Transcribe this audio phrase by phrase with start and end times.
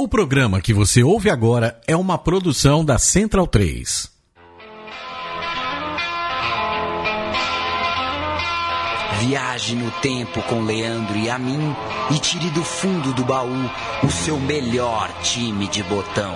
[0.00, 4.10] O programa que você ouve agora é uma produção da Central 3.
[9.18, 11.76] Viaje no tempo com Leandro e a mim
[12.10, 13.70] e tire do fundo do baú
[14.02, 16.34] o seu melhor time de botão.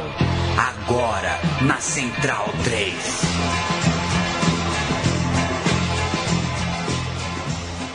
[0.59, 2.95] Agora na Central 3.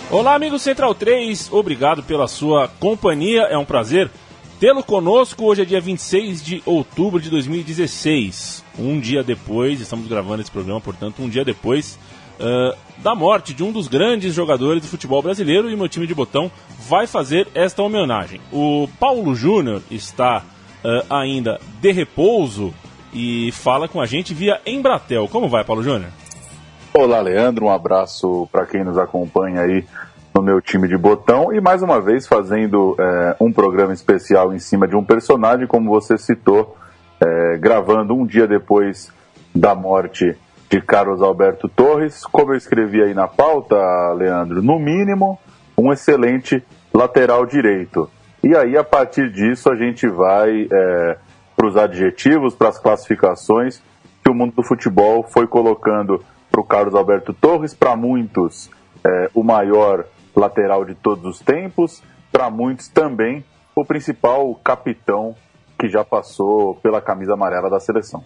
[0.09, 4.09] Olá, amigo Central 3, obrigado pela sua companhia, é um prazer
[4.59, 5.45] tê-lo conosco.
[5.45, 10.81] Hoje é dia 26 de outubro de 2016, um dia depois, estamos gravando esse programa,
[10.81, 11.97] portanto, um dia depois
[12.39, 16.13] uh, da morte de um dos grandes jogadores do futebol brasileiro e meu time de
[16.13, 16.51] botão
[16.87, 18.41] vai fazer esta homenagem.
[18.51, 20.43] O Paulo Júnior está
[20.83, 22.73] uh, ainda de repouso
[23.13, 25.27] e fala com a gente via Embratel.
[25.29, 26.11] Como vai, Paulo Júnior?
[26.93, 27.65] Olá, Leandro.
[27.65, 29.85] Um abraço para quem nos acompanha aí
[30.39, 34.59] no meu time de botão e mais uma vez fazendo é, um programa especial em
[34.59, 36.77] cima de um personagem, como você citou,
[37.19, 39.11] é, gravando um dia depois
[39.53, 40.37] da morte
[40.69, 42.23] de Carlos Alberto Torres.
[42.25, 43.75] Como eu escrevi aí na pauta,
[44.13, 45.37] Leandro, no mínimo,
[45.77, 48.09] um excelente lateral direito.
[48.41, 51.17] E aí, a partir disso, a gente vai é,
[51.53, 53.81] para os adjetivos, para as classificações
[54.23, 58.69] que o mundo do futebol foi colocando para o Carlos Alberto Torres, para muitos,
[59.03, 63.43] é, o maior lateral de todos os tempos, para muitos também
[63.75, 65.35] o principal capitão
[65.79, 68.23] que já passou pela camisa amarela da seleção.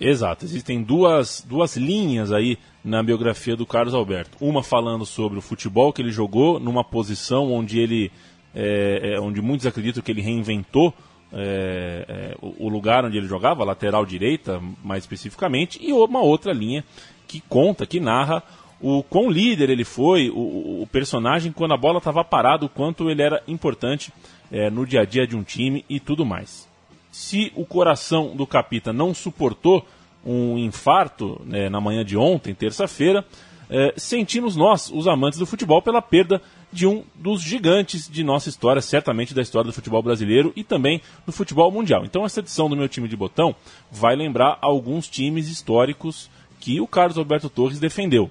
[0.00, 4.36] Exato, existem duas, duas linhas aí na biografia do Carlos Alberto.
[4.40, 8.10] Uma falando sobre o futebol que ele jogou, numa posição onde ele.
[8.54, 10.92] É, é, onde muitos acreditam que ele reinventou
[11.32, 16.52] é, é o, o lugar onde ele jogava, lateral direita, mais especificamente, e uma outra
[16.52, 16.84] linha
[17.26, 18.42] que conta, que narra
[18.82, 23.08] o quão líder ele foi, o, o personagem quando a bola estava parada, o quanto
[23.08, 24.12] ele era importante
[24.50, 26.70] é, no dia a dia de um time e tudo mais
[27.12, 29.86] se o coração do Capita não suportou
[30.24, 33.24] um infarto né, na manhã de ontem, terça-feira,
[33.68, 36.40] é, sentimos nós, os amantes do futebol, pela perda
[36.72, 41.02] de um dos gigantes de nossa história, certamente da história do futebol brasileiro e também
[41.26, 42.04] do futebol mundial.
[42.04, 43.54] Então, essa edição do meu time de botão
[43.90, 48.30] vai lembrar alguns times históricos que o Carlos Alberto Torres defendeu.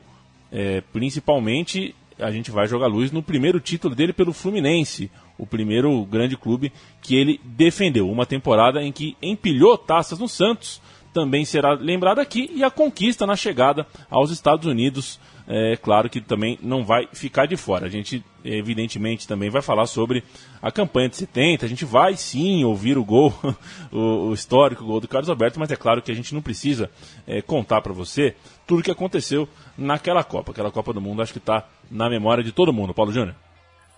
[0.51, 6.03] É, principalmente, a gente vai jogar luz no primeiro título dele pelo Fluminense, o primeiro
[6.06, 8.09] grande clube que ele defendeu.
[8.09, 10.81] Uma temporada em que empilhou taças no Santos,
[11.13, 15.19] também será lembrado aqui, e a conquista na chegada aos Estados Unidos.
[15.53, 17.85] É claro que também não vai ficar de fora.
[17.85, 20.23] A gente, evidentemente, também vai falar sobre
[20.62, 21.66] a campanha de 70.
[21.66, 23.34] A gente vai sim ouvir o gol,
[23.91, 26.89] o, o histórico gol do Carlos Alberto, mas é claro que a gente não precisa
[27.28, 28.34] é, contar para você
[28.66, 29.45] tudo o que aconteceu
[29.78, 30.53] naquela Copa.
[30.53, 32.94] Aquela Copa do Mundo acho que está na memória de todo mundo.
[32.94, 33.35] Paulo Júnior.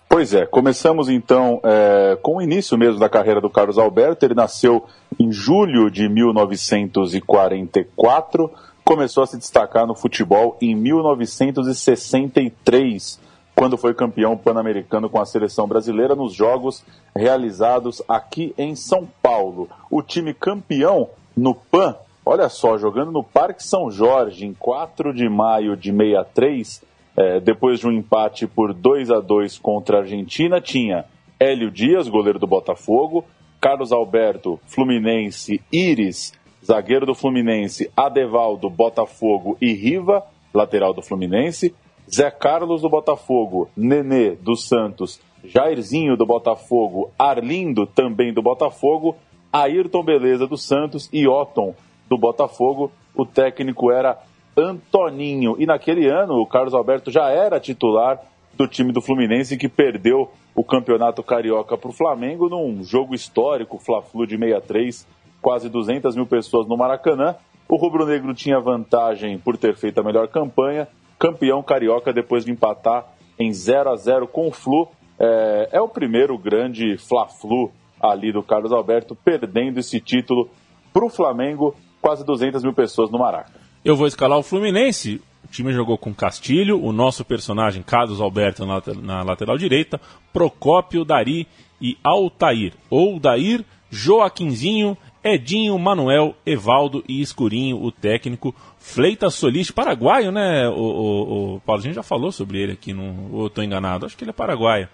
[0.08, 4.26] Pois é, começamos então é, com o início mesmo da carreira do Carlos Alberto.
[4.26, 4.86] Ele nasceu
[5.20, 8.50] em julho de 1944,
[8.84, 13.18] começou a se destacar no futebol em 1963,
[13.54, 16.84] quando foi campeão pan-americano com a seleção brasileira nos jogos
[17.16, 19.70] realizados aqui em São Paulo.
[19.90, 21.96] O time campeão no PAN,
[22.26, 26.82] olha só, jogando no Parque São Jorge em 4 de maio de 63
[27.16, 31.04] é, depois de um empate por 2 a 2 contra a Argentina, tinha
[31.38, 33.24] Hélio Dias, goleiro do Botafogo,
[33.60, 36.32] Carlos Alberto, Fluminense, Iris,
[36.64, 41.74] zagueiro do Fluminense, Adevaldo, Botafogo e Riva, lateral do Fluminense,
[42.12, 49.16] Zé Carlos do Botafogo, Nenê do Santos, Jairzinho do Botafogo, Arlindo também do Botafogo,
[49.52, 51.74] Ayrton Beleza do Santos e Otton
[52.08, 52.90] do Botafogo.
[53.14, 54.18] O técnico era
[54.56, 55.56] Antoninho.
[55.58, 58.20] E naquele ano, o Carlos Alberto já era titular
[58.54, 63.78] do time do Fluminense que perdeu o campeonato carioca para o Flamengo num jogo histórico,
[63.78, 65.06] Fla-Flu de 63,
[65.44, 67.36] quase 200 mil pessoas no Maracanã.
[67.68, 70.88] O rubro-negro tinha vantagem por ter feito a melhor campanha,
[71.18, 73.04] campeão carioca depois de empatar
[73.38, 74.88] em 0 a 0 com o Flu.
[75.20, 80.48] É, é o primeiro grande Fla-Flu ali do Carlos Alberto, perdendo esse título
[80.94, 83.60] para o Flamengo, quase 200 mil pessoas no Maracanã.
[83.84, 85.20] Eu vou escalar o Fluminense.
[85.44, 90.00] O time jogou com Castilho, o nosso personagem Carlos Alberto na, na lateral direita,
[90.32, 91.46] Procópio, Dari
[91.82, 92.72] e Altair.
[92.88, 98.54] Ou Dair, Joaquinzinho, Edinho, Manuel, Evaldo e Escurinho, o técnico.
[98.78, 101.80] Fleitas Solis, paraguaio, né, o, o, o Paulo?
[101.80, 104.04] A gente já falou sobre ele aqui, não, ou estou enganado?
[104.04, 104.86] Acho que ele é paraguaio.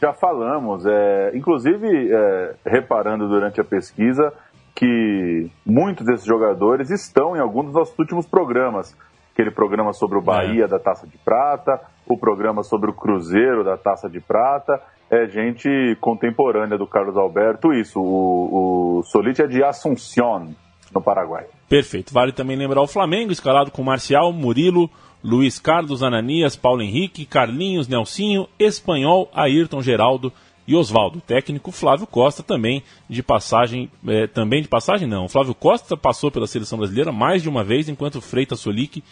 [0.00, 4.32] Já falamos, é, inclusive é, reparando durante a pesquisa,
[4.74, 8.96] que muitos desses jogadores estão em algum dos nossos últimos programas.
[9.32, 10.24] Aquele programa sobre o é.
[10.24, 10.68] Bahia é.
[10.68, 14.80] da Taça de Prata, o programa sobre o Cruzeiro da Taça de Prata.
[15.10, 18.00] É gente contemporânea do Carlos Alberto, isso.
[18.00, 20.54] O, O Solite é de Assunción,
[20.94, 21.46] no Paraguai.
[21.68, 22.12] Perfeito.
[22.12, 24.88] Vale também lembrar o Flamengo, escalado com Marcial, Murilo,
[25.22, 30.32] Luiz Carlos, Ananias, Paulo Henrique, Carlinhos, Nelsinho, Espanhol, Ayrton, Geraldo
[30.66, 31.20] e Oswaldo.
[31.20, 35.28] Técnico Flávio Costa também de passagem, é, também de passagem não.
[35.28, 39.02] Flávio Costa passou pela seleção brasileira mais de uma vez, enquanto Freitas Solic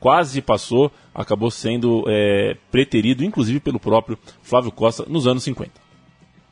[0.00, 5.72] quase passou, acabou sendo é, preterido, inclusive pelo próprio Flávio Costa, nos anos 50.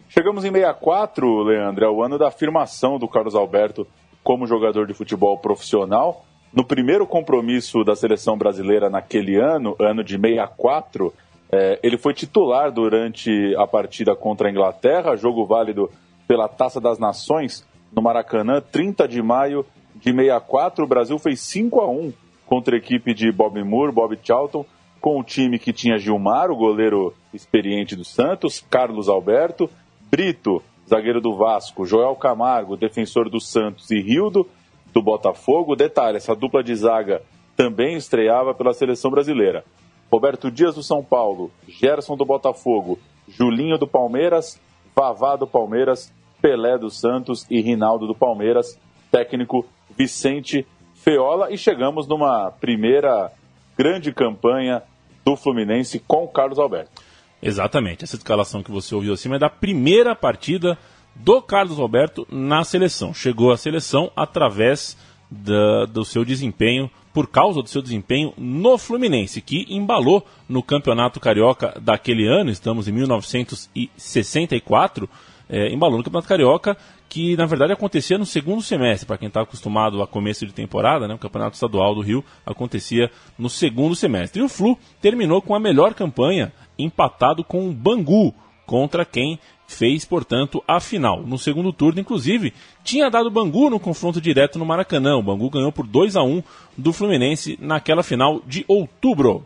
[0.08, 3.86] Chegamos em 64, Leandro, é o ano da afirmação do Carlos Alberto
[4.22, 6.24] como jogador de futebol profissional.
[6.52, 11.12] No primeiro compromisso da seleção brasileira naquele ano, ano de 64,
[11.52, 15.90] é, ele foi titular durante a partida contra a Inglaterra, jogo válido
[16.26, 19.64] pela Taça das Nações no Maracanã, 30 de maio
[19.94, 20.84] de 64.
[20.84, 22.12] O Brasil fez 5 a 1
[22.46, 24.64] contra a equipe de Bob Moore, Bob Charlton,
[25.00, 29.68] com o time que tinha Gilmar, o goleiro experiente do Santos, Carlos Alberto,
[30.10, 34.48] Brito, zagueiro do Vasco, Joel Camargo, defensor do Santos e Rildo,
[34.92, 35.76] do Botafogo.
[35.76, 37.22] Detalhe, essa dupla de zaga
[37.56, 39.64] também estreava pela seleção brasileira.
[40.10, 42.98] Roberto Dias do São Paulo, Gerson do Botafogo,
[43.28, 44.60] Julinho do Palmeiras,
[44.94, 48.78] Vavá do Palmeiras, Pelé do Santos e Rinaldo do Palmeiras,
[49.10, 49.66] técnico
[49.96, 50.66] Vicente
[51.08, 53.30] Feola e chegamos numa primeira
[53.78, 54.82] grande campanha
[55.24, 57.00] do Fluminense com Carlos Alberto.
[57.40, 60.76] Exatamente, essa escalação que você ouviu acima é da primeira partida
[61.14, 63.14] do Carlos Alberto na seleção.
[63.14, 64.96] Chegou à seleção através
[65.30, 71.20] da, do seu desempenho, por causa do seu desempenho no Fluminense, que embalou no Campeonato
[71.20, 75.08] Carioca daquele ano, estamos em 1964,
[75.48, 76.76] é, embalou no Campeonato Carioca,
[77.08, 81.06] que na verdade acontecia no segundo semestre, para quem está acostumado a começo de temporada,
[81.06, 84.40] né, o Campeonato Estadual do Rio acontecia no segundo semestre.
[84.40, 88.34] E o Flu terminou com a melhor campanha, empatado com o Bangu,
[88.66, 91.22] contra quem fez, portanto, a final.
[91.22, 95.16] No segundo turno, inclusive, tinha dado Bangu no confronto direto no Maracanã.
[95.16, 96.42] O Bangu ganhou por 2 a 1
[96.76, 99.44] do Fluminense naquela final de outubro.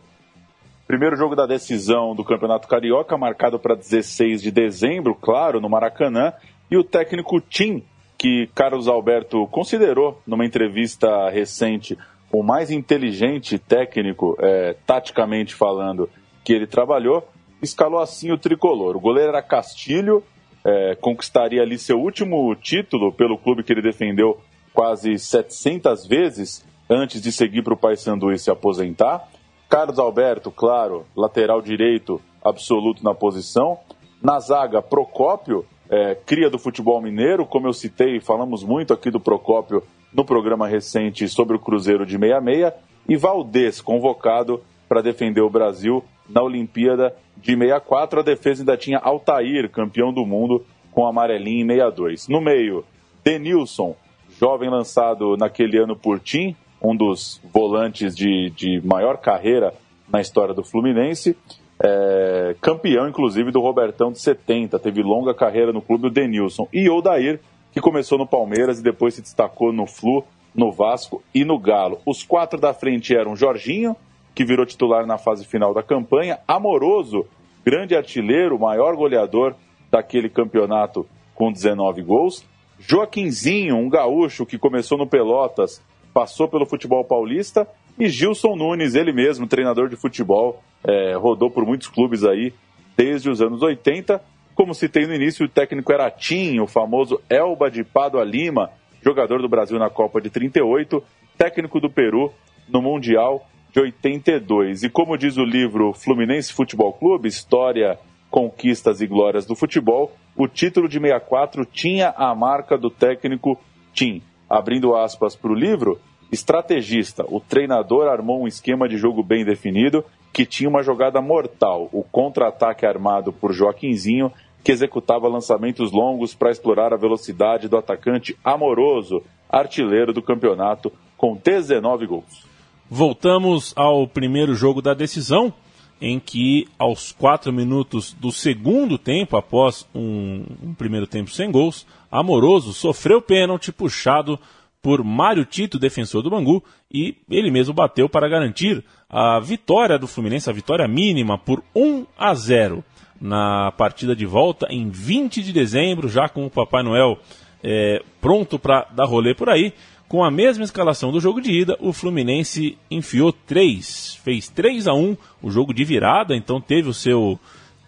[0.87, 6.33] Primeiro jogo da decisão do Campeonato Carioca, marcado para 16 de dezembro, claro, no Maracanã.
[6.71, 7.83] E o técnico Tim,
[8.17, 11.97] que Carlos Alberto considerou numa entrevista recente
[12.31, 16.09] o mais inteligente técnico, é, taticamente falando,
[16.45, 17.27] que ele trabalhou,
[17.61, 18.95] escalou assim o tricolor.
[18.95, 20.23] O goleiro era Castilho,
[20.63, 24.39] é, conquistaria ali seu último título pelo clube que ele defendeu
[24.73, 29.27] quase 700 vezes antes de seguir para o Paysandu e se aposentar.
[29.67, 33.77] Carlos Alberto, claro, lateral direito absoluto na posição.
[34.21, 39.19] Na zaga, Procópio, é, cria do futebol mineiro, como eu citei, falamos muito aqui do
[39.19, 39.83] Procópio
[40.13, 42.73] no programa recente sobre o Cruzeiro de 66.
[43.09, 48.21] E Valdez, convocado para defender o Brasil na Olimpíada de 64.
[48.21, 52.29] A defesa ainda tinha Altair, campeão do mundo, com amarelinho em 62.
[52.29, 52.85] No meio,
[53.21, 53.93] Denilson,
[54.39, 59.73] jovem lançado naquele ano por Tim, um dos volantes de, de maior carreira
[60.09, 61.35] na história do Fluminense.
[61.83, 64.77] É, campeão, inclusive, do Robertão de 70.
[64.77, 66.67] Teve longa carreira no clube, o Denilson.
[66.71, 67.39] E Odair,
[67.71, 70.23] que começou no Palmeiras e depois se destacou no Flu,
[70.53, 71.99] no Vasco e no Galo.
[72.05, 73.95] Os quatro da frente eram Jorginho,
[74.35, 76.39] que virou titular na fase final da campanha.
[76.47, 77.25] Amoroso,
[77.65, 79.55] grande artilheiro, maior goleador
[79.89, 82.45] daquele campeonato com 19 gols.
[82.79, 85.81] Joaquinzinho, um gaúcho que começou no Pelotas,
[86.13, 87.67] passou pelo futebol paulista.
[87.99, 92.53] E Gilson Nunes, ele mesmo, treinador de futebol, é, rodou por muitos clubes aí
[92.95, 94.21] desde os anos 80.
[94.53, 98.69] Como citei no início, o técnico era Tim, o famoso Elba de Padua Lima,
[99.01, 101.03] jogador do Brasil na Copa de 38,
[101.37, 102.31] técnico do Peru
[102.69, 104.83] no Mundial de 82.
[104.83, 107.97] E como diz o livro Fluminense Futebol Clube, História,
[108.29, 113.59] Conquistas e Glórias do Futebol, o título de 64 tinha a marca do técnico
[113.93, 114.21] Tim.
[114.49, 115.99] Abrindo aspas para o livro,
[116.31, 121.89] estrategista, o treinador armou um esquema de jogo bem definido que tinha uma jogada mortal,
[121.91, 124.31] o contra-ataque armado por Joaquinzinho,
[124.63, 131.35] que executava lançamentos longos para explorar a velocidade do atacante amoroso, artilheiro do campeonato, com
[131.35, 132.45] 19 gols.
[132.89, 135.53] Voltamos ao primeiro jogo da decisão,
[135.99, 141.85] em que, aos quatro minutos do segundo tempo, após um, um primeiro tempo sem gols,
[142.11, 144.37] Amoroso sofreu pênalti puxado
[144.81, 150.07] por Mário Tito, defensor do Bangu, e ele mesmo bateu para garantir a vitória do
[150.07, 152.83] Fluminense, a vitória mínima por 1 a 0
[153.19, 157.19] na partida de volta em 20 de dezembro, já com o Papai Noel
[157.63, 159.73] é, pronto para dar rolê por aí.
[160.07, 164.93] Com a mesma escalação do jogo de ida, o Fluminense enfiou 3, fez 3 a
[164.93, 167.39] 1 o jogo de virada, então teve o seu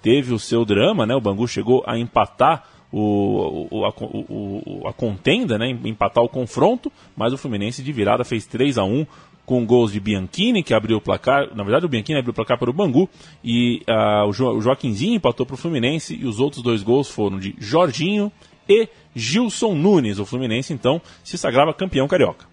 [0.02, 1.16] teve o seu drama, né?
[1.16, 6.92] O Bangu chegou a empatar o, o, a, o, a, contenda, né, empatar o confronto,
[7.18, 9.08] mas o Fluminense de virada fez 3 a 1
[9.48, 11.54] com gols de Bianchini, que abriu o placar.
[11.56, 13.10] Na verdade, o Bianchini abriu o placar para o Bangu.
[13.44, 16.16] E uh, o, jo, o Joaquinzinho empatou para o Fluminense.
[16.16, 18.32] E os outros dois gols foram de Jorginho
[18.70, 20.20] e Gilson Nunes.
[20.20, 22.46] O Fluminense, então, se sagrava campeão carioca.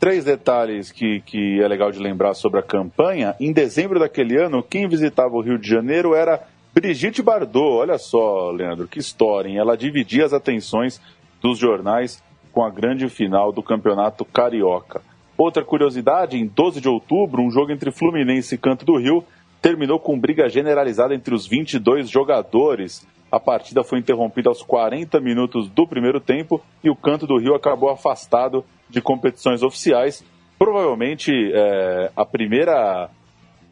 [0.00, 3.34] Três detalhes que, que é legal de lembrar sobre a campanha.
[3.38, 6.46] Em dezembro daquele ano, quem visitava o Rio de Janeiro era
[6.80, 7.80] Brigitte Bardot.
[7.80, 9.58] Olha só, Leandro, que história, hein?
[9.58, 11.00] Ela dividia as atenções
[11.42, 15.02] dos jornais com a grande final do Campeonato Carioca.
[15.36, 19.24] Outra curiosidade, em 12 de outubro, um jogo entre Fluminense e Canto do Rio
[19.60, 23.04] terminou com briga generalizada entre os 22 jogadores.
[23.28, 27.56] A partida foi interrompida aos 40 minutos do primeiro tempo e o Canto do Rio
[27.56, 30.24] acabou afastado de competições oficiais.
[30.56, 33.10] Provavelmente é, a primeira,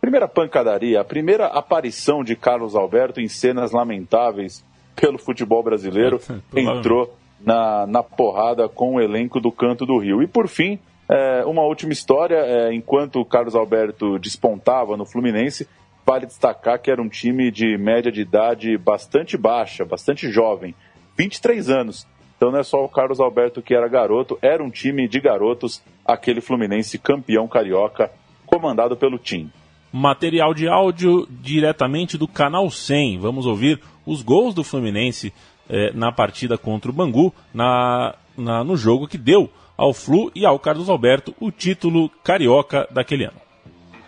[0.07, 6.21] primeira pancadaria, a primeira aparição de Carlos Alberto em cenas lamentáveis pelo futebol brasileiro
[6.55, 10.23] entrou na, na porrada com o elenco do Canto do Rio.
[10.23, 15.67] E por fim, é, uma última história, é, enquanto o Carlos Alberto despontava no Fluminense,
[16.07, 20.73] vale destacar que era um time de média de idade bastante baixa, bastante jovem,
[21.19, 22.07] 23 anos.
[22.37, 25.83] Então não é só o Carlos Alberto que era garoto, era um time de garotos,
[26.05, 28.13] aquele Fluminense campeão carioca,
[28.47, 29.51] comandado pelo Tim.
[29.93, 33.19] Material de áudio diretamente do canal 100.
[33.19, 35.33] Vamos ouvir os gols do Fluminense
[35.69, 40.47] eh, na partida contra o Bangu, na, na, no jogo que deu ao Flu e
[40.47, 43.41] ao Carlos Alberto o título carioca daquele ano.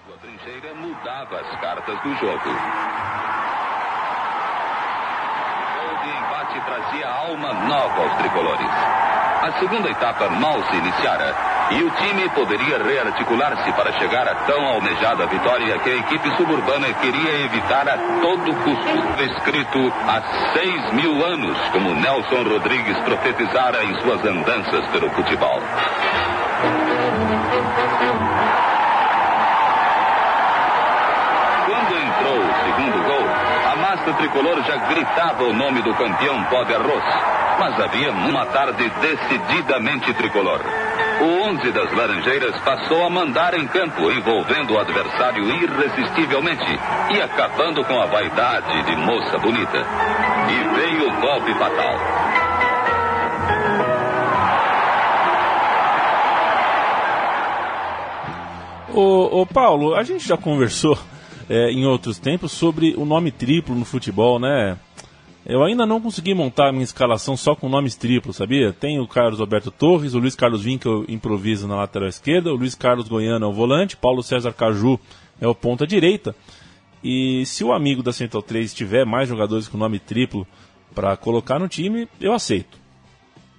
[0.07, 2.49] Sua trincheira mudava as cartas do jogo.
[5.85, 8.69] O de empate trazia alma nova aos tricolores.
[9.43, 14.65] A segunda etapa mal se iniciara e o time poderia rearticular-se para chegar a tão
[14.65, 19.23] almejada vitória que a equipe suburbana queria evitar a todo custo.
[19.23, 20.23] Escrito há
[20.55, 25.61] seis mil anos, como Nelson Rodrigues profetizara em suas andanças pelo futebol.
[31.67, 33.27] Quando entrou o segundo gol,
[33.71, 37.05] a massa tricolor já gritava o nome do campeão pó de arroz.
[37.59, 40.61] Mas havia uma tarde decididamente tricolor.
[41.21, 46.79] O 11 das Laranjeiras passou a mandar em campo, envolvendo o adversário irresistivelmente
[47.13, 49.79] e acabando com a vaidade de moça bonita.
[50.49, 52.29] E veio o golpe fatal.
[58.95, 60.97] Ô, ô Paulo, a gente já conversou
[61.49, 64.79] é, em outros tempos sobre o nome triplo no futebol, né?
[65.49, 68.71] Eu ainda não consegui montar a minha escalação só com nomes triplos, sabia?
[68.71, 72.75] Tem o Carlos Alberto Torres, o Luiz Carlos eu improviso na lateral esquerda, o Luiz
[72.75, 75.01] Carlos Goiano é o volante, Paulo César Caju
[75.41, 76.37] é o ponta direita.
[77.03, 80.47] E se o amigo da Central 3 tiver mais jogadores com nome triplo
[80.95, 82.77] para colocar no time, eu aceito.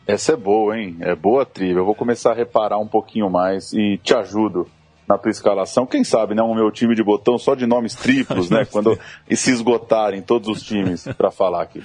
[0.06, 0.96] Essa é boa, hein?
[1.00, 1.80] É boa trilha.
[1.80, 4.68] Eu vou começar a reparar um pouquinho mais e te ajudo
[5.10, 5.88] na tua escalação.
[5.88, 6.44] Quem sabe, né?
[6.44, 8.64] O meu time de botão só de nomes triplos, né?
[8.72, 8.98] Quando
[9.28, 11.82] e se esgotarem todos os times para falar aqui.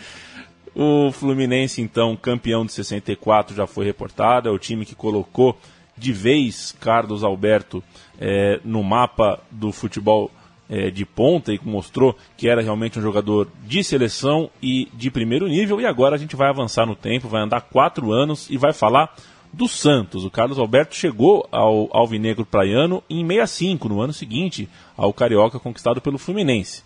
[0.74, 4.48] O Fluminense, então, campeão de 64, já foi reportado.
[4.48, 5.56] É o time que colocou
[5.96, 7.82] de vez Carlos Alberto
[8.20, 10.30] é, no mapa do futebol
[10.68, 15.46] é, de ponta e mostrou que era realmente um jogador de seleção e de primeiro
[15.46, 15.80] nível.
[15.80, 19.14] E agora a gente vai avançar no tempo, vai andar quatro anos e vai falar
[19.54, 20.24] do Santos.
[20.24, 26.00] O Carlos Alberto chegou ao Alvinegro Praiano em 65, no ano seguinte ao Carioca conquistado
[26.00, 26.82] pelo Fluminense.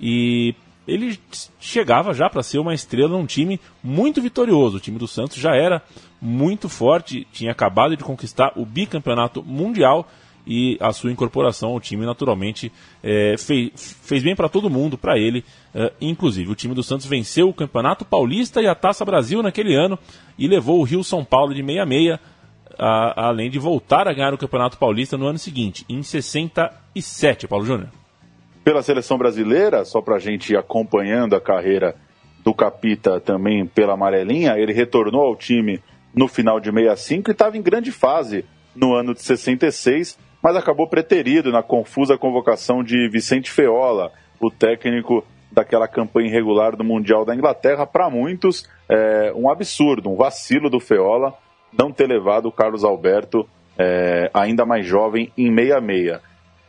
[0.00, 0.54] E
[0.86, 1.18] ele
[1.60, 4.76] chegava já para ser uma estrela num time muito vitorioso.
[4.76, 5.82] O time do Santos já era
[6.20, 10.08] muito forte, tinha acabado de conquistar o bicampeonato mundial
[10.46, 12.72] e a sua incorporação ao time naturalmente
[13.02, 15.44] é, fez, fez bem para todo mundo, para ele
[15.74, 16.50] é, inclusive.
[16.50, 19.98] O time do Santos venceu o Campeonato Paulista e a Taça Brasil naquele ano
[20.38, 22.18] e levou o Rio São Paulo de 66,
[22.78, 27.64] a, além de voltar a ganhar o Campeonato Paulista no ano seguinte, em 67, Paulo
[27.64, 27.88] Júnior.
[28.64, 31.96] Pela seleção brasileira, só para a gente ir acompanhando a carreira
[32.44, 35.80] do Capita também pela amarelinha, ele retornou ao time
[36.14, 38.44] no final de 65 e estava em grande fase
[38.74, 45.24] no ano de 66 mas acabou preterido na confusa convocação de Vicente Feola, o técnico
[45.52, 47.86] daquela campanha irregular do Mundial da Inglaterra.
[47.86, 51.34] Para muitos, é um absurdo, um vacilo do Feola
[51.72, 56.20] não ter levado o Carlos Alberto, é, ainda mais jovem, em 66.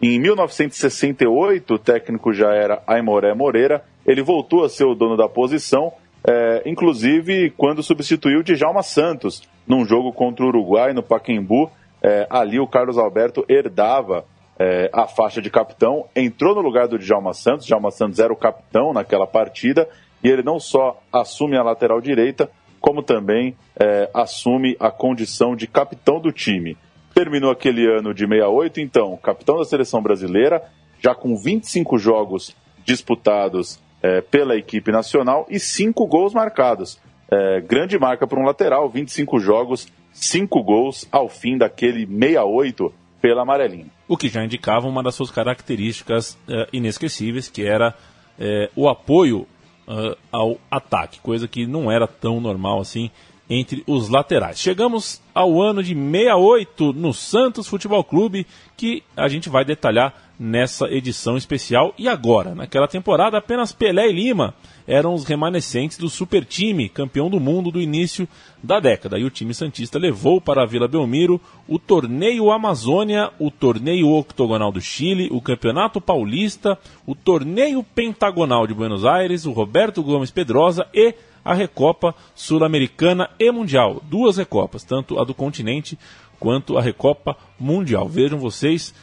[0.01, 5.30] Em 1968, o técnico já era Aimoré Moreira, ele voltou a ser o dono da
[5.30, 5.94] posição,
[6.25, 11.72] é, inclusive quando substituiu Djalma Santos num jogo contra o Uruguai no Paquembu,
[12.03, 14.25] é, ali o Carlos Alberto herdava
[14.60, 18.36] é, a faixa de capitão, entrou no lugar do Djalma Santos, Djalma Santos era o
[18.36, 19.88] capitão naquela partida,
[20.24, 25.67] e ele não só assume a lateral direita, como também é, assume a condição de
[25.67, 26.77] capitão do time.
[27.13, 30.62] Terminou aquele ano de 68, então, capitão da seleção brasileira,
[31.00, 32.55] já com 25 jogos
[32.86, 37.00] disputados é, pela equipe nacional e 5 gols marcados.
[37.31, 43.41] É, grande marca para um lateral, 25 jogos, 5 gols ao fim daquele 68 pela
[43.41, 43.88] amarelinha.
[44.08, 47.96] O que já indicava uma das suas características é, inesquecíveis, que era
[48.38, 49.48] é, o apoio
[49.88, 53.10] uh, ao ataque, coisa que não era tão normal assim
[53.53, 54.60] entre os laterais.
[54.60, 60.88] Chegamos ao ano de 68 no Santos Futebol Clube, que a gente vai detalhar nessa
[60.88, 61.93] edição especial.
[61.98, 64.55] E agora, naquela temporada, apenas Pelé e Lima
[64.88, 68.27] eram os remanescentes do super time, campeão do mundo do início
[68.62, 69.19] da década.
[69.19, 74.72] E o time Santista levou para a Vila Belmiro o Torneio Amazônia, o Torneio Octogonal
[74.72, 80.88] do Chile, o Campeonato Paulista, o Torneio Pentagonal de Buenos Aires, o Roberto Gomes Pedrosa
[80.93, 84.01] e a Recopa Sul-Americana e Mundial.
[84.03, 85.97] Duas Recopas, tanto a do continente
[86.39, 88.07] quanto a Recopa Mundial.
[88.07, 88.93] Vejam vocês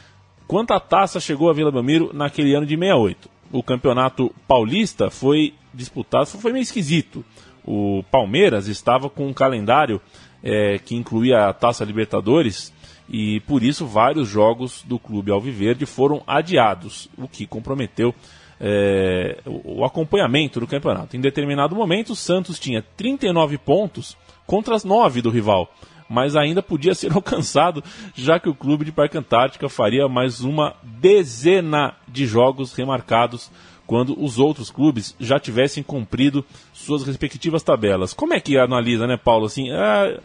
[0.47, 3.29] quanta taça chegou a Vila Belmiro naquele ano de 68.
[3.51, 7.23] O campeonato paulista foi disputado, foi meio esquisito.
[7.65, 10.01] O Palmeiras estava com um calendário
[10.43, 12.73] é, que incluía a Taça Libertadores
[13.09, 18.15] e por isso vários jogos do clube Alviverde foram adiados, o que comprometeu
[18.63, 21.17] é, o, acompanhamento do campeonato.
[21.17, 24.15] Em determinado momento, o Santos tinha 39 pontos
[24.45, 25.73] contra as 9 do rival,
[26.07, 30.75] mas ainda podia ser alcançado, já que o clube de Parque Antártica faria mais uma
[30.83, 33.49] dezena de jogos remarcados
[33.87, 38.13] quando os outros clubes já tivessem cumprido suas respectivas tabelas.
[38.13, 39.47] Como é que analisa, né, Paulo?
[39.47, 40.19] Assim, ah,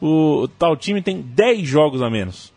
[0.00, 2.52] o, o tal time tem 10 jogos a menos.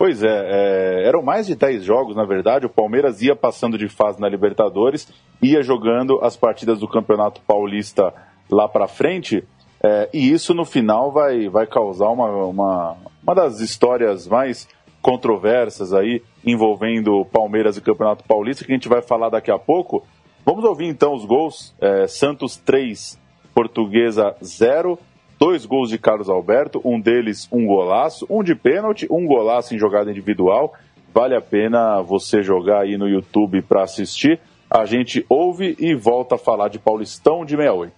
[0.00, 2.64] Pois é, é, eram mais de 10 jogos, na verdade.
[2.64, 5.06] O Palmeiras ia passando de fase na Libertadores,
[5.42, 8.10] ia jogando as partidas do Campeonato Paulista
[8.50, 9.44] lá para frente,
[9.84, 14.66] é, e isso no final vai, vai causar uma, uma, uma das histórias mais
[15.02, 20.02] controversas aí envolvendo Palmeiras e Campeonato Paulista, que a gente vai falar daqui a pouco.
[20.46, 23.20] Vamos ouvir então os gols: é, Santos 3,
[23.54, 24.98] Portuguesa 0
[25.40, 29.78] dois gols de Carlos Alberto, um deles um golaço, um de pênalti, um golaço em
[29.78, 30.74] jogada individual.
[31.14, 34.38] Vale a pena você jogar aí no YouTube para assistir.
[34.70, 37.92] A gente ouve e volta a falar de Paulistão de 68.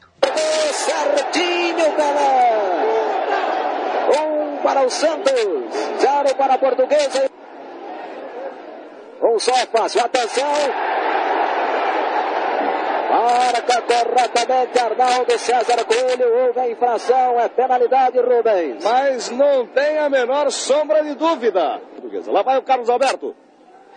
[0.73, 2.53] Certinho, Pelé!
[4.21, 5.35] Um para o Santos,
[6.01, 7.29] zero para a Portuguesa.
[9.21, 10.92] Um só fácil, atenção!
[13.13, 16.47] Marca corretamente Arnaldo César Coelho.
[16.47, 18.83] Houve a infração, é penalidade, Rubens.
[18.83, 21.83] Mas não tem a menor sombra de dúvida.
[22.29, 23.37] Lá vai o Carlos Alberto.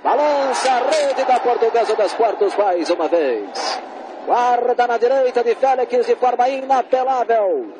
[0.04, 3.82] Balança a rede da Portuguesa das Portos mais uma vez.
[4.25, 7.73] Guarda na direita de Félix de forma inapelável.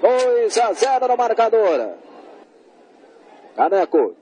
[0.00, 1.96] 2 a 0 no marcador.
[3.54, 4.16] Caneco.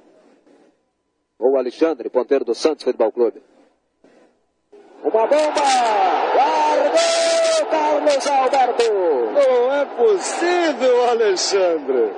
[1.39, 3.54] O Alexandre, ponteiro do Santos Futebol Clube.
[5.05, 5.61] Uma bomba!
[6.35, 8.85] Guardou Carlos Alberto!
[9.35, 12.11] Não é possível, Alexandre!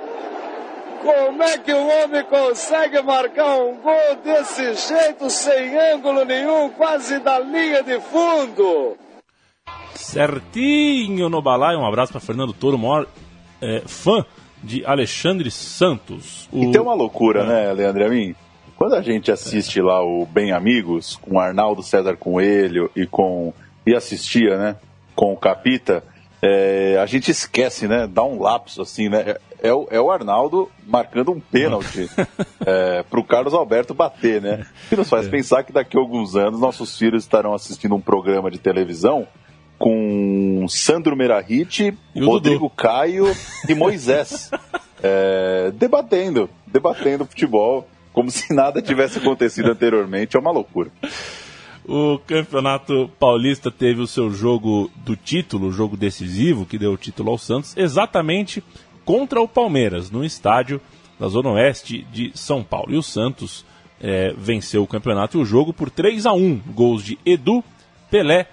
[1.01, 7.19] Como é que o homem consegue marcar um gol desse jeito, sem ângulo nenhum, quase
[7.19, 8.95] da linha de fundo?
[9.93, 11.79] Certinho no balaio.
[11.79, 13.05] Um abraço para Fernando Toro, maior
[13.61, 14.25] é, fã
[14.63, 16.47] de Alexandre Santos.
[16.53, 16.63] O...
[16.63, 17.45] E tem uma loucura, é.
[17.45, 18.33] né, Leandro Amin?
[18.77, 23.51] Quando a gente assiste lá o Bem Amigos, com Arnaldo César Coelho e com.
[23.83, 24.75] e assistia, né?
[25.15, 26.03] Com o Capita,
[26.39, 28.05] é, a gente esquece, né?
[28.05, 29.21] Dá um lapso assim, né?
[29.21, 32.07] É, é, o, é o Arnaldo marcando um pênalti
[32.63, 34.67] é, para o Carlos Alberto bater, né?
[34.89, 35.29] Que nos faz é.
[35.31, 39.27] pensar que daqui a alguns anos nossos filhos estarão assistindo um programa de televisão
[39.79, 42.69] com Sandro Merahit, Rodrigo Dudu.
[42.75, 43.35] Caio
[43.67, 44.51] e Moisés
[45.73, 47.87] debatendo, debatendo futebol
[48.17, 50.35] como se nada tivesse acontecido anteriormente.
[50.35, 50.89] É uma loucura.
[51.87, 56.97] O Campeonato Paulista teve o seu jogo do título, o jogo decisivo que deu o
[56.97, 58.63] título ao Santos, exatamente
[59.05, 60.81] contra o Palmeiras, no estádio
[61.19, 62.91] da Zona Oeste de São Paulo.
[62.91, 63.63] E o Santos
[64.01, 67.63] é, venceu o campeonato e o jogo por 3 a 1 gols de Edu,
[68.09, 68.47] Pelé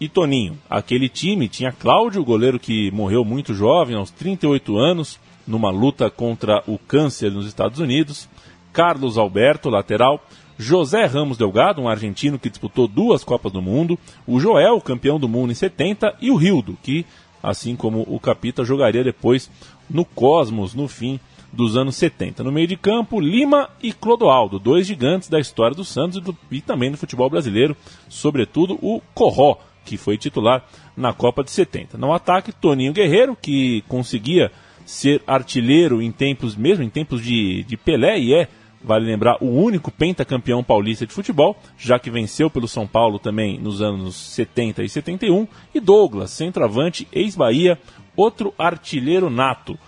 [0.00, 0.58] e Toninho.
[0.68, 6.62] Aquele time tinha Cláudio, goleiro que morreu muito jovem, aos 38 anos, numa luta contra
[6.66, 8.26] o câncer nos Estados Unidos.
[8.72, 10.24] Carlos Alberto, lateral,
[10.58, 15.28] José Ramos Delgado, um argentino que disputou duas Copas do Mundo, o Joel, campeão do
[15.28, 17.06] mundo em 70, e o Rildo, que,
[17.42, 19.50] assim como o Capita, jogaria depois
[19.88, 21.18] no Cosmos, no fim
[21.52, 22.44] dos anos 70.
[22.44, 26.36] No meio de campo, Lima e Clodoaldo, dois gigantes da história do Santos e, do,
[26.50, 27.76] e também do futebol brasileiro,
[28.08, 30.64] sobretudo o Corró, que foi titular
[30.96, 31.98] na Copa de 70.
[31.98, 34.52] No ataque, Toninho Guerreiro, que conseguia
[34.84, 38.48] ser artilheiro em tempos, mesmo em tempos de, de Pelé, e é,
[38.82, 43.58] vale lembrar, o único pentacampeão paulista de futebol, já que venceu pelo São Paulo também
[43.58, 47.78] nos anos 70 e 71, e Douglas, centroavante, ex-Bahia,
[48.16, 49.78] outro artilheiro nato.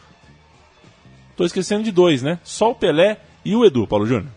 [1.31, 2.39] Estou esquecendo de dois, né?
[2.43, 4.31] Só o Pelé e o Edu, Paulo Júnior.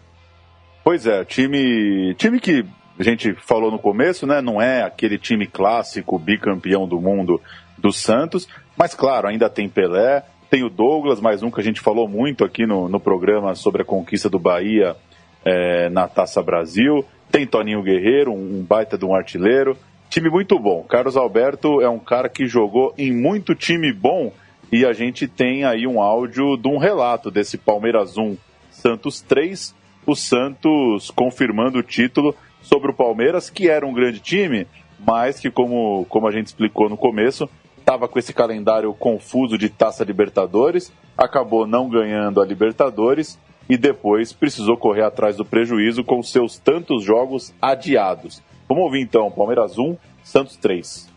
[0.83, 2.65] Pois é, time, time que
[2.97, 4.41] a gente falou no começo, né?
[4.41, 7.41] Não é aquele time clássico, bicampeão do mundo
[7.77, 11.81] do Santos, mas claro, ainda tem Pelé, tem o Douglas, mais um que a gente
[11.81, 14.95] falou muito aqui no, no programa sobre a conquista do Bahia
[15.43, 17.05] é, na Taça Brasil.
[17.31, 19.77] Tem Toninho Guerreiro, um, baita de um artilheiro.
[20.09, 20.83] Time muito bom.
[20.83, 24.31] Carlos Alberto é um cara que jogou em muito time bom
[24.71, 28.37] e a gente tem aí um áudio de um relato desse Palmeiras 1
[28.69, 29.73] Santos 3,
[30.05, 34.67] o Santos confirmando o título sobre o Palmeiras, que era um grande time,
[34.99, 37.49] mas que, como, como a gente explicou no começo,
[37.85, 43.37] estava com esse calendário confuso de Taça Libertadores, acabou não ganhando a Libertadores
[43.69, 48.41] e depois precisou correr atrás do prejuízo com seus tantos jogos adiados.
[48.67, 51.13] Vamos ouvir então, Palmeiras 1, Santos 3.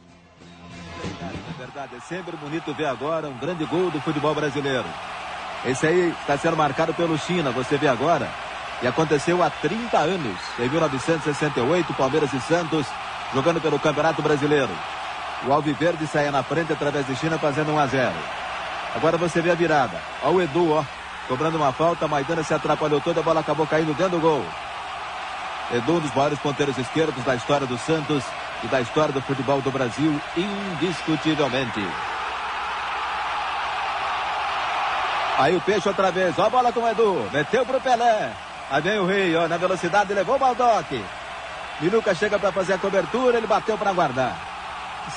[1.22, 4.84] É verdade, é sempre bonito ver agora um grande gol do futebol brasileiro.
[5.64, 8.28] Esse aí está sendo marcado pelo China, você vê agora.
[8.82, 12.86] E aconteceu há 30 anos, em 1968, Palmeiras e Santos
[13.32, 14.70] jogando pelo Campeonato Brasileiro.
[15.46, 18.12] O Alviverde saia na frente através de China fazendo 1 a 0.
[18.94, 20.00] Agora você vê a virada.
[20.22, 20.84] Olha o Edu, ó.
[21.28, 24.44] Cobrando uma falta, Maidana se atrapalhou toda, a bola acabou caindo dentro do gol.
[25.72, 28.24] Edu, um dos maiores ponteiros esquerdos da história do Santos
[28.64, 31.86] e da história do futebol do Brasil, indiscutivelmente.
[35.38, 38.32] Aí o Peixe outra vez, ó a bola com o Edu, meteu pro Pelé.
[38.70, 41.04] Aí vem o Rei, ó, na velocidade, levou o Baldock.
[41.80, 44.57] Minuca chega para fazer a cobertura, ele bateu para guardar.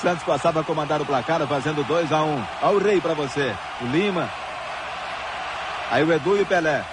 [0.00, 2.44] Santos passava a comandar o placar, fazendo 2 a 1 um.
[2.74, 3.54] O Rei para você.
[3.80, 4.28] O Lima.
[5.90, 6.84] Aí o Edu e o Pelé.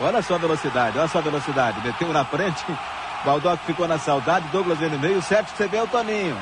[0.00, 1.80] Olha só a velocidade, olha só a velocidade.
[1.80, 2.64] Meteu na frente.
[3.24, 4.48] Baldock ficou na saudade.
[4.48, 5.20] Douglas vem no meio.
[5.20, 6.38] Que você vê o Toninho.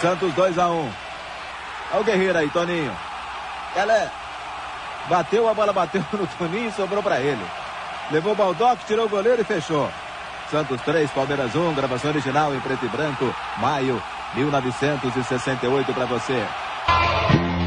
[0.00, 0.92] Santos 2 a 1 um.
[1.92, 2.96] Olha o Guerreiro aí, Toninho.
[3.74, 4.10] Pelé.
[5.08, 7.44] Bateu, a bola bateu no Toninho e sobrou para ele.
[8.10, 9.90] Levou o Baldock, tirou o goleiro e fechou.
[10.50, 14.02] Santos 3, Palmeiras 1, gravação original em preto e branco, maio
[14.34, 16.44] 1968 para você.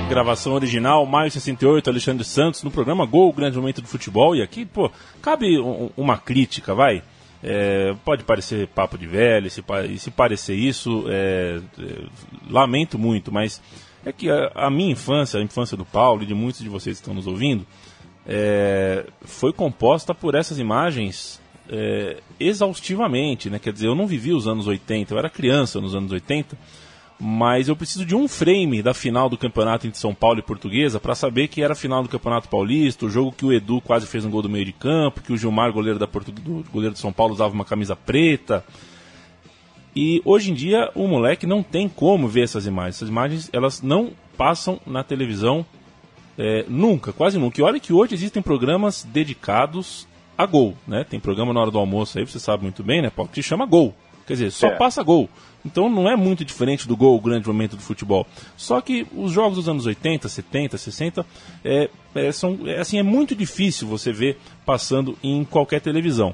[0.09, 4.35] Gravação original, maio 68, Alexandre Santos, no programa Gol, grande momento do futebol.
[4.35, 4.91] E aqui, pô,
[5.21, 7.01] cabe um, uma crítica, vai.
[7.41, 9.63] É, pode parecer papo de velho, se,
[9.97, 12.05] se parecer isso, é, é,
[12.49, 13.61] lamento muito, mas
[14.05, 16.97] é que a, a, minha infância, a infância do Paulo e de muitos de vocês
[16.97, 17.65] que estão nos ouvindo,
[18.27, 23.59] é, foi composta por essas imagens é, exaustivamente, né?
[23.59, 26.57] Quer dizer, eu não vivi os anos 80, eu era criança nos anos 80,
[27.19, 30.99] mas eu preciso de um frame da final do campeonato entre São Paulo e Portuguesa
[30.99, 34.05] para saber que era a final do Campeonato Paulista, o jogo que o Edu quase
[34.05, 36.31] fez um gol do meio de campo, que o Gilmar, goleiro da Portu...
[36.31, 38.65] do goleiro de São Paulo, usava uma camisa preta.
[39.95, 42.95] E hoje em dia o moleque não tem como ver essas imagens.
[42.95, 45.65] Essas imagens elas não passam na televisão
[46.37, 47.61] é, nunca, quase nunca.
[47.61, 50.07] E olha que hoje existem programas dedicados
[50.43, 51.03] a gol, né?
[51.03, 53.31] Tem programa na hora do almoço aí, você sabe muito bem, né, Paulo?
[53.31, 53.93] Que chama gol.
[54.25, 54.75] Quer dizer, só é.
[54.75, 55.29] passa gol.
[55.65, 58.25] Então não é muito diferente do gol, o grande momento do futebol.
[58.55, 61.25] Só que os jogos dos anos 80, 70, 60,
[61.63, 66.33] é, é, são, é, assim, é muito difícil você ver passando em qualquer televisão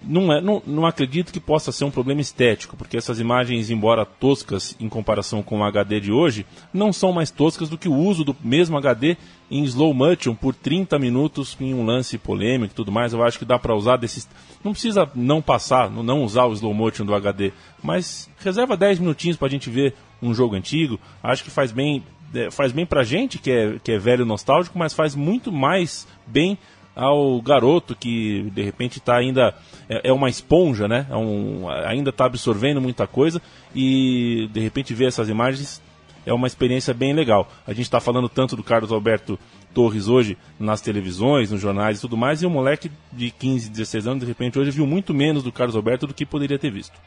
[0.00, 4.04] não, é, não, não acredito que possa ser um problema estético, porque essas imagens, embora
[4.04, 7.94] toscas em comparação com o HD de hoje, não são mais toscas do que o
[7.94, 9.16] uso do mesmo HD
[9.50, 13.12] em slow motion por 30 minutos em um lance polêmico e tudo mais.
[13.12, 14.28] Eu acho que dá para usar desses.
[14.62, 19.36] Não precisa não passar, não usar o slow motion do HD, mas reserva 10 minutinhos
[19.36, 21.00] para a gente ver um jogo antigo.
[21.22, 24.78] Acho que faz bem, é, faz bem pra gente que é, que é velho nostálgico,
[24.78, 26.58] mas faz muito mais bem
[26.98, 29.54] ao garoto que de repente está ainda
[29.88, 31.06] é, é, uma esponja, né?
[31.08, 33.40] É um, ainda está absorvendo muita coisa
[33.72, 35.80] e de repente ver essas imagens
[36.26, 37.48] é uma experiência bem legal.
[37.64, 39.38] A gente está falando tanto do Carlos Alberto
[39.72, 44.06] Torres hoje nas televisões, nos jornais e tudo mais, e o moleque de 15, 16
[44.08, 46.98] anos, de repente, hoje viu muito menos do Carlos Alberto do que poderia ter visto.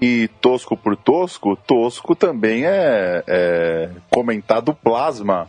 [0.00, 5.48] E tosco por tosco, tosco também é, é comentado plasma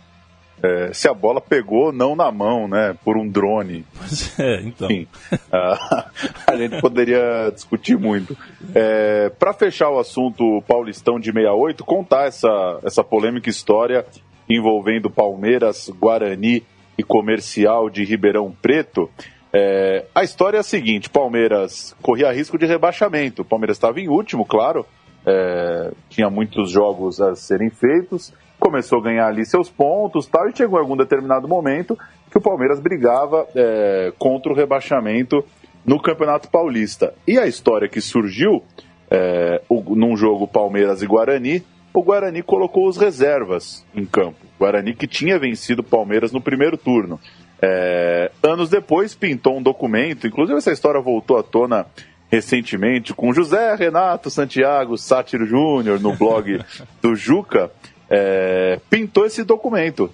[0.63, 3.85] é, se a bola pegou não na mão, né, por um drone.
[3.97, 4.89] Pois é, então.
[4.89, 5.07] Enfim,
[5.51, 6.09] a,
[6.47, 8.35] a gente poderia discutir muito.
[8.73, 14.05] É, Para fechar o assunto Paulistão de 68, contar essa, essa polêmica história
[14.49, 16.63] envolvendo Palmeiras, Guarani
[16.97, 19.09] e Comercial de Ribeirão Preto.
[19.51, 23.41] É, a história é a seguinte: Palmeiras corria risco de rebaixamento.
[23.41, 24.85] O Palmeiras estava em último, claro,
[25.25, 30.55] é, tinha muitos jogos a serem feitos, começou a ganhar ali seus pontos tal, e
[30.55, 31.99] chegou em algum determinado momento
[32.31, 35.43] que o Palmeiras brigava é, contra o rebaixamento
[35.85, 37.13] no Campeonato Paulista.
[37.27, 38.63] E a história que surgiu
[39.11, 41.61] é, o, num jogo Palmeiras e Guarani,
[41.93, 44.37] o Guarani colocou os reservas em campo.
[44.55, 47.19] O Guarani que tinha vencido o Palmeiras no primeiro turno.
[47.61, 51.85] É, anos depois pintou um documento, inclusive essa história voltou à tona
[52.31, 56.59] recentemente com José Renato Santiago Sátiro Júnior no blog
[57.01, 57.69] do Juca,
[58.15, 60.07] é, pintou esse documento,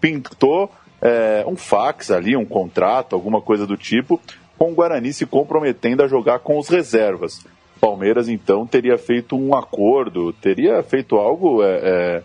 [0.00, 0.70] pintou
[1.02, 4.18] é, um fax ali, um contrato, alguma coisa do tipo,
[4.56, 7.44] com o Guarani se comprometendo a jogar com os reservas.
[7.78, 12.22] Palmeiras então teria feito um acordo, teria feito algo é, é,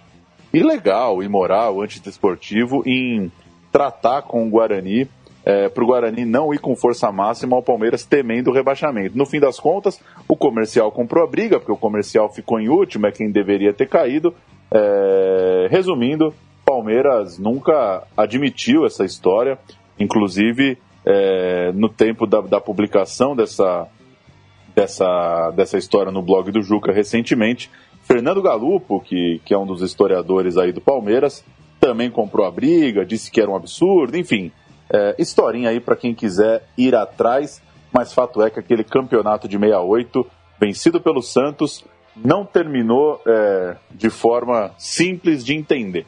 [0.54, 3.30] ilegal, imoral, antidesportivo em
[3.70, 5.10] tratar com o Guarani
[5.44, 9.18] é, para o Guarani não ir com força máxima ao Palmeiras temendo o rebaixamento.
[9.18, 13.08] No fim das contas, o comercial comprou a briga, porque o comercial ficou em último,
[13.08, 14.34] é quem deveria ter caído.
[14.74, 16.34] É, resumindo,
[16.66, 19.60] Palmeiras nunca admitiu essa história,
[20.00, 23.88] inclusive é, no tempo da, da publicação dessa,
[24.76, 27.70] dessa, dessa história no blog do Juca recentemente.
[28.04, 31.44] Fernando Galupo, que, que é um dos historiadores aí do Palmeiras,
[31.80, 34.52] também comprou a briga, disse que era um absurdo, enfim.
[34.94, 39.58] É, historinha aí para quem quiser ir atrás, mas fato é que aquele campeonato de
[39.58, 40.26] 68,
[40.60, 41.84] vencido pelo Santos,
[42.16, 46.06] não terminou é, de forma simples de entender.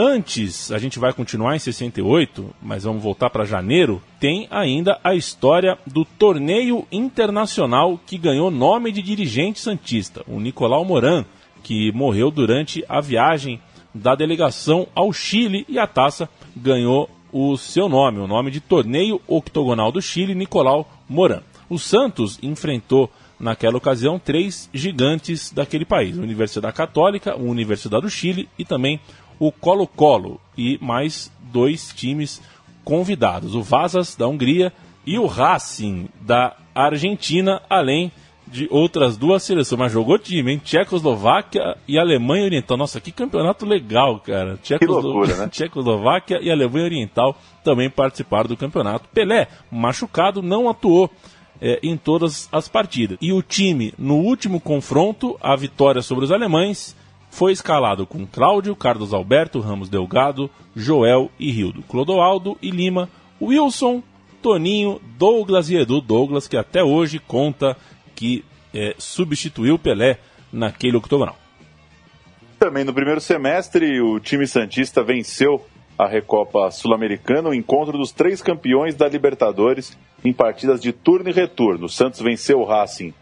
[0.00, 4.00] Antes, a gente vai continuar em 68, mas vamos voltar para janeiro.
[4.20, 10.84] Tem ainda a história do torneio internacional que ganhou nome de dirigente santista, o Nicolau
[10.84, 11.24] Moran,
[11.64, 13.60] que morreu durante a viagem
[13.92, 19.20] da delegação ao Chile e a taça ganhou o seu nome, o nome de Torneio
[19.26, 21.42] Octogonal do Chile, Nicolau Moran.
[21.68, 28.10] O Santos enfrentou naquela ocasião três gigantes daquele país: a Universidade Católica, a Universidade do
[28.10, 29.00] Chile e também
[29.38, 32.42] o Colo-Colo e mais dois times
[32.84, 34.72] convidados, o Vazas da Hungria
[35.06, 38.10] e o Racing da Argentina, além
[38.46, 39.78] de outras duas seleções.
[39.78, 40.60] Mas jogou time, hein?
[40.62, 42.76] Tchecoslováquia e Alemanha Oriental.
[42.76, 44.58] Nossa, que campeonato legal, cara.
[44.62, 45.12] Tchecoslo...
[45.12, 45.48] Loucura, né?
[45.52, 49.08] Tchecoslováquia e Alemanha Oriental também participaram do campeonato.
[49.12, 51.10] Pelé, machucado, não atuou.
[51.60, 53.18] É, em todas as partidas.
[53.20, 56.94] E o time, no último confronto, a vitória sobre os alemães,
[57.30, 63.08] foi escalado com Cláudio, Carlos Alberto, Ramos Delgado, Joel e Rildo, Clodoaldo e Lima,
[63.40, 64.02] Wilson,
[64.40, 67.76] Toninho, Douglas e Edu Douglas, que até hoje conta
[68.14, 70.18] que é, substituiu Pelé
[70.52, 71.36] naquele octogonal.
[72.58, 75.64] Também no primeiro semestre, o time Santista venceu
[75.98, 81.32] a Recopa Sul-Americana, o encontro dos três campeões da Libertadores em partidas de turno e
[81.32, 81.86] retorno.
[81.86, 83.12] O Santos venceu o Racing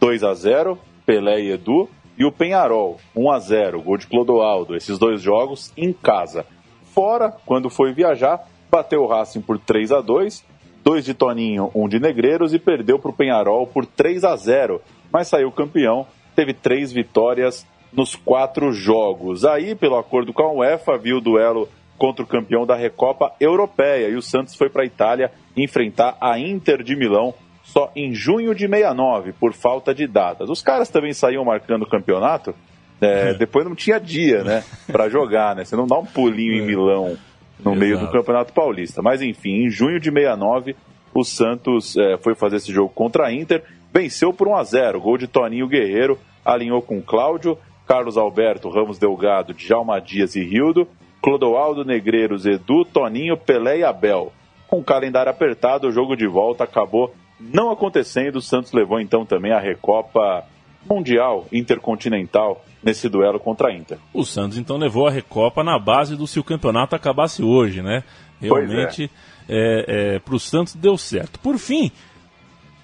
[0.00, 4.74] 2 a 0, Pelé e Edu, e o Penharol, 1 a 0 gol de Clodoaldo,
[4.74, 6.44] esses dois jogos em casa.
[6.92, 10.44] Fora, quando foi viajar, bateu o Racing por 3 a 2
[10.84, 14.82] dois de Toninho, um de Negreiros e perdeu para o Penharol por 3 a 0
[15.10, 19.44] mas saiu campeão, teve três vitórias nos quatro jogos.
[19.44, 24.08] Aí, pelo acordo com a UEFA, viu o duelo contra o campeão da Recopa Europeia
[24.08, 28.54] e o Santos foi para a Itália enfrentar a Inter de Milão só em junho
[28.54, 30.50] de 69, por falta de datas.
[30.50, 32.54] Os caras também saíam marcando o campeonato,
[33.00, 33.34] é, é.
[33.34, 35.64] depois não tinha dia, né, para jogar, né?
[35.64, 36.58] Você não dá um pulinho é.
[36.58, 37.16] em Milão
[37.58, 37.76] no Exato.
[37.76, 39.00] meio do Campeonato Paulista.
[39.00, 40.76] Mas enfim, em junho de 69,
[41.14, 45.00] o Santos é, foi fazer esse jogo contra a Inter, venceu por 1 a 0
[45.00, 50.88] gol de Toninho Guerreiro, alinhou com Cláudio, Carlos Alberto, Ramos Delgado, Djalma Dias e Rildo,
[51.24, 54.30] Clodoaldo Negreiros, Edu, Toninho, Pelé e Abel.
[54.68, 59.24] Com o calendário apertado, o jogo de volta acabou não acontecendo, o Santos levou então
[59.24, 60.44] também a Recopa
[60.86, 63.96] Mundial Intercontinental nesse duelo contra a Inter.
[64.12, 68.04] O Santos então levou a Recopa na base do se o campeonato acabasse hoje, né?
[68.38, 69.10] Realmente,
[69.48, 69.56] é.
[69.56, 71.40] é, é, para o Santos deu certo.
[71.40, 71.90] Por fim,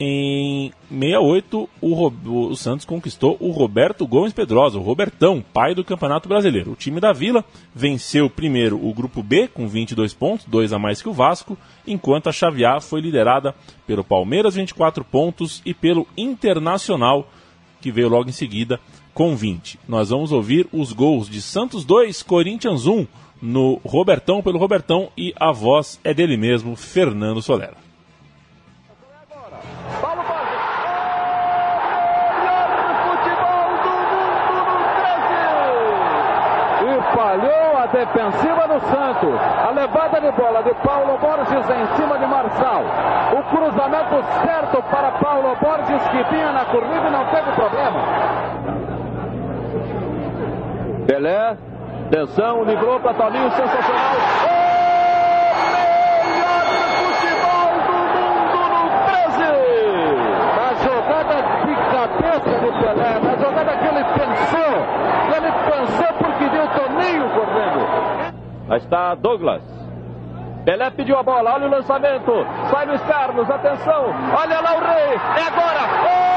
[0.02, 6.26] em 68, o, o, Santos conquistou o Roberto Gomes Pedrosa, o Robertão, pai do Campeonato
[6.26, 6.72] Brasileiro.
[6.72, 11.02] O time da Vila venceu primeiro o Grupo B com 22 pontos, dois a mais
[11.02, 13.54] que o Vasco, enquanto a Chave A foi liderada
[13.86, 17.28] pelo Palmeiras, 24 pontos, e pelo Internacional,
[17.78, 18.80] que veio logo em seguida
[19.12, 19.80] com 20.
[19.86, 23.06] Nós vamos ouvir os gols de Santos 2, Corinthians 1,
[23.42, 27.89] no Robertão pelo Robertão, e a voz é dele mesmo, Fernando Solera.
[37.92, 39.40] Defensiva do Santos.
[39.66, 42.82] A levada de bola de Paulo Borges em cima de Marçal.
[43.32, 48.00] O cruzamento certo para Paulo Borges que vinha na corrida e não teve problema.
[51.06, 51.56] Pelé,
[52.06, 54.14] atenção, livrou para Toninho, sensacional.
[55.50, 56.64] O melhor
[57.00, 59.42] futebol do mundo no 13.
[60.60, 64.74] A jogada de cabeça de Pelé, na jogada que ele pensou.
[65.36, 67.80] Ele pensou porque viu Toninho correndo.
[67.80, 69.62] Aí está Douglas.
[70.64, 72.32] Pelé pediu a bola, olha o lançamento.
[72.70, 74.04] Sai Luiz Carlos, atenção.
[74.38, 75.14] Olha lá o rei.
[75.36, 75.80] É agora.
[76.06, 76.30] O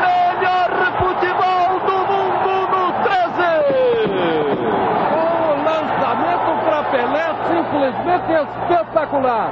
[0.00, 0.68] melhor
[0.98, 3.40] futebol do mundo no 13.
[5.14, 5.24] O
[5.64, 9.48] lançamento para Pelé simplesmente espetacular.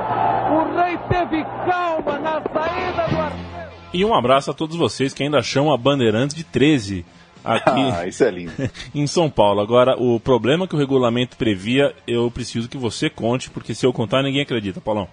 [0.53, 3.67] O rei teve calma na saída do arqueiro.
[3.95, 7.05] E um abraço a todos vocês que ainda chamam a Bandeirantes de 13
[7.47, 8.53] aqui Ah, isso é lindo.
[8.95, 9.61] em São Paulo.
[9.61, 13.93] Agora, o problema que o regulamento previa, eu preciso que você conte, porque se eu
[13.93, 15.09] contar, ninguém acredita, Paulão.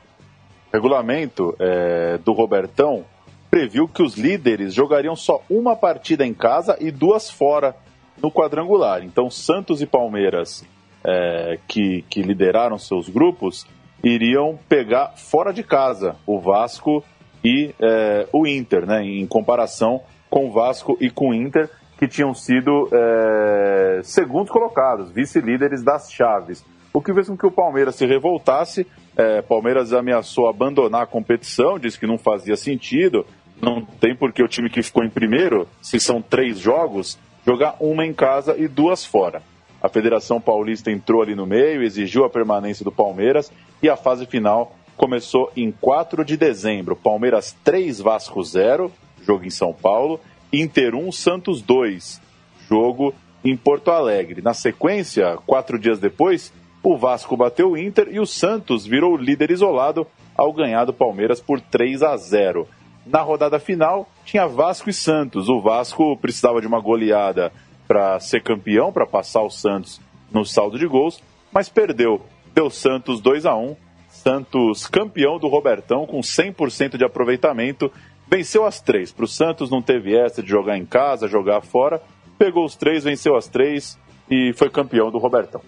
[0.72, 3.06] regulamento é, do Robertão
[3.50, 7.76] previu que os líderes jogariam só uma partida em casa e duas fora
[8.22, 9.04] no quadrangular.
[9.04, 10.66] Então, Santos e Palmeiras,
[11.04, 13.68] é, que, que lideraram seus grupos,
[14.04, 17.04] iriam pegar fora de casa o Vasco
[17.44, 21.70] e é, o Inter, né, em comparação com o Vasco e com o Inter,
[22.04, 26.66] que tinham sido é, segundos colocados, vice-líderes das chaves.
[26.92, 28.86] O que fez com que o Palmeiras se revoltasse.
[29.16, 33.26] É, Palmeiras ameaçou abandonar a competição, disse que não fazia sentido.
[33.62, 37.78] Não tem por que o time que ficou em primeiro, se são três jogos, jogar
[37.80, 39.42] uma em casa e duas fora.
[39.82, 43.50] A Federação Paulista entrou ali no meio, exigiu a permanência do Palmeiras
[43.82, 46.98] e a fase final começou em 4 de dezembro.
[46.98, 48.92] Palmeiras 3, Vasco 0,
[49.26, 50.20] jogo em São Paulo.
[50.54, 52.22] Inter 1, Santos 2,
[52.70, 53.12] jogo
[53.44, 54.40] em Porto Alegre.
[54.40, 59.50] Na sequência, quatro dias depois, o Vasco bateu o Inter e o Santos virou líder
[59.50, 60.06] isolado
[60.38, 62.68] ao ganhar do Palmeiras por 3 a 0.
[63.04, 65.50] Na rodada final, tinha Vasco e Santos.
[65.50, 67.52] O Vasco precisava de uma goleada
[67.88, 70.00] para ser campeão, para passar o Santos
[70.32, 71.20] no saldo de gols,
[71.52, 72.22] mas perdeu.
[72.54, 73.76] Deu Santos 2 a 1.
[74.08, 77.92] Santos campeão do Robertão com 100% de aproveitamento.
[78.36, 79.12] Venceu as três.
[79.12, 82.02] Para o Santos não teve essa de jogar em casa, jogar fora.
[82.36, 83.96] Pegou os três, venceu as três
[84.28, 85.62] e foi campeão do Robertão.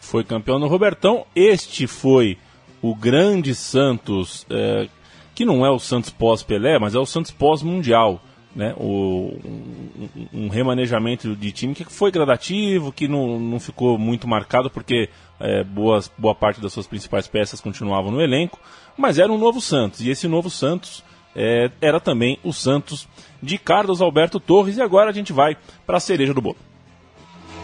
[0.00, 1.24] Foi campeão no Robertão.
[1.34, 2.36] Este foi
[2.82, 4.86] o grande Santos, é,
[5.34, 8.20] que não é o Santos pós-Pelé, mas é o Santos pós-Mundial.
[8.54, 8.74] Né?
[8.76, 10.08] O, um,
[10.44, 15.08] um, remanejamento de time que foi gradativo, que não, não ficou muito marcado, porque
[15.40, 18.60] é, boas, boa parte das suas principais peças continuavam no elenco,
[18.94, 20.02] mas era um novo Santos.
[20.02, 21.02] E esse novo Santos
[21.34, 23.08] é, era também o Santos
[23.42, 24.76] de Carlos Alberto Torres.
[24.76, 26.56] E agora a gente vai para a cereja do bolo.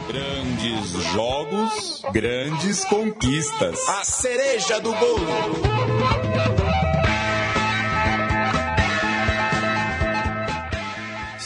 [0.08, 3.88] Grandes jogos, grandes conquistas.
[3.88, 6.00] A cereja do bolo.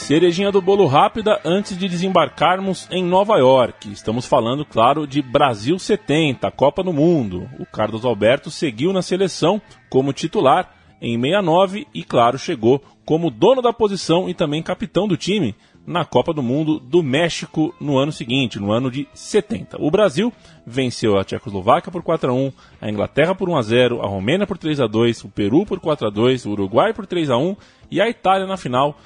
[0.05, 3.91] Cerejinha do bolo rápida antes de desembarcarmos em Nova York.
[3.91, 7.49] Estamos falando, claro, de Brasil 70, Copa do Mundo.
[7.59, 9.59] O Carlos Alberto seguiu na seleção
[9.89, 15.17] como titular em 69 e, claro, chegou como dono da posição e também capitão do
[15.17, 15.55] time
[15.85, 19.77] na Copa do Mundo do México no ano seguinte, no ano de 70.
[19.79, 20.33] O Brasil
[20.65, 24.47] venceu a Tchecoslováquia por 4 a 1, a Inglaterra por 1 a 0, a Romênia
[24.47, 27.37] por 3 a 2, o Peru por 4 a 2, o Uruguai por 3 a
[27.37, 27.55] 1
[27.91, 28.97] e a Itália na final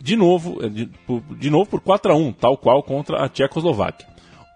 [0.00, 0.88] de novo, de,
[1.38, 4.06] de novo por 4 a 1, tal qual contra a Tchecoslováquia.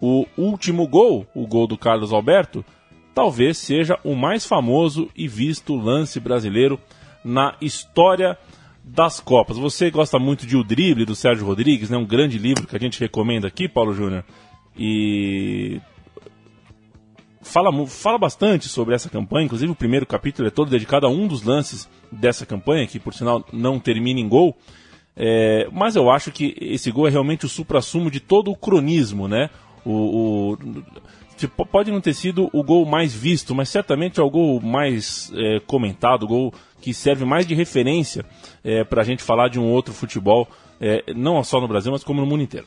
[0.01, 2.64] O último gol, o gol do Carlos Alberto,
[3.14, 6.79] talvez seja o mais famoso e visto lance brasileiro
[7.24, 8.37] na história
[8.83, 9.57] das Copas.
[9.57, 11.96] Você gosta muito de O Drible, do Sérgio Rodrigues, né?
[11.96, 14.24] um grande livro que a gente recomenda aqui, Paulo Júnior.
[14.77, 15.81] E
[17.40, 21.27] fala, fala bastante sobre essa campanha, inclusive o primeiro capítulo é todo dedicado a um
[21.27, 24.57] dos lances dessa campanha, que por sinal não termina em gol.
[25.16, 29.29] É, mas eu acho que esse gol é realmente o supra-sumo de todo o cronismo,
[29.29, 29.48] né?
[29.85, 29.92] O,
[30.53, 30.59] o,
[31.70, 35.61] pode não ter sido o gol mais visto, mas certamente é o gol mais é,
[35.61, 38.25] comentado, o gol que serve mais de referência
[38.62, 40.48] é, para a gente falar de um outro futebol,
[40.81, 42.67] é, não só no Brasil, mas como no mundo inteiro.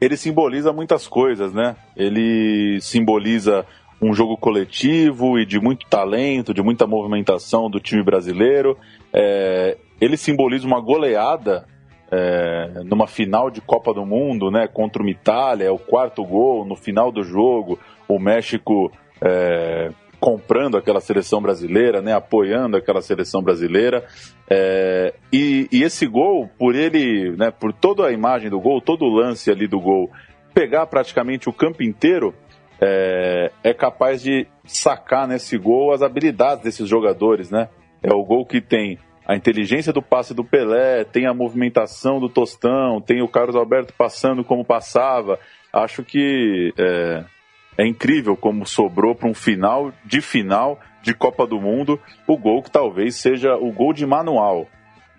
[0.00, 1.76] Ele simboliza muitas coisas, né?
[1.96, 3.64] Ele simboliza
[4.00, 8.76] um jogo coletivo e de muito talento, de muita movimentação do time brasileiro.
[9.12, 11.66] É, ele simboliza uma goleada
[12.14, 16.64] é, numa final de Copa do Mundo, né, contra uma Itália, é o quarto gol
[16.64, 19.90] no final do jogo, o México é,
[20.20, 24.04] comprando aquela seleção brasileira, né, apoiando aquela seleção brasileira.
[24.48, 29.04] É, e, e, esse gol, por ele, né, por toda a imagem do gol, todo
[29.04, 30.08] o lance ali do gol,
[30.54, 32.32] pegar praticamente o campo inteiro,
[32.80, 37.68] é, é capaz de sacar nesse gol as habilidades desses jogadores, né?
[38.02, 42.28] É o gol que tem a inteligência do passe do Pelé, tem a movimentação do
[42.28, 45.38] Tostão, tem o Carlos Alberto passando como passava.
[45.72, 47.24] Acho que é,
[47.78, 52.62] é incrível como sobrou para um final de final de Copa do Mundo o gol
[52.62, 54.66] que talvez seja o gol de manual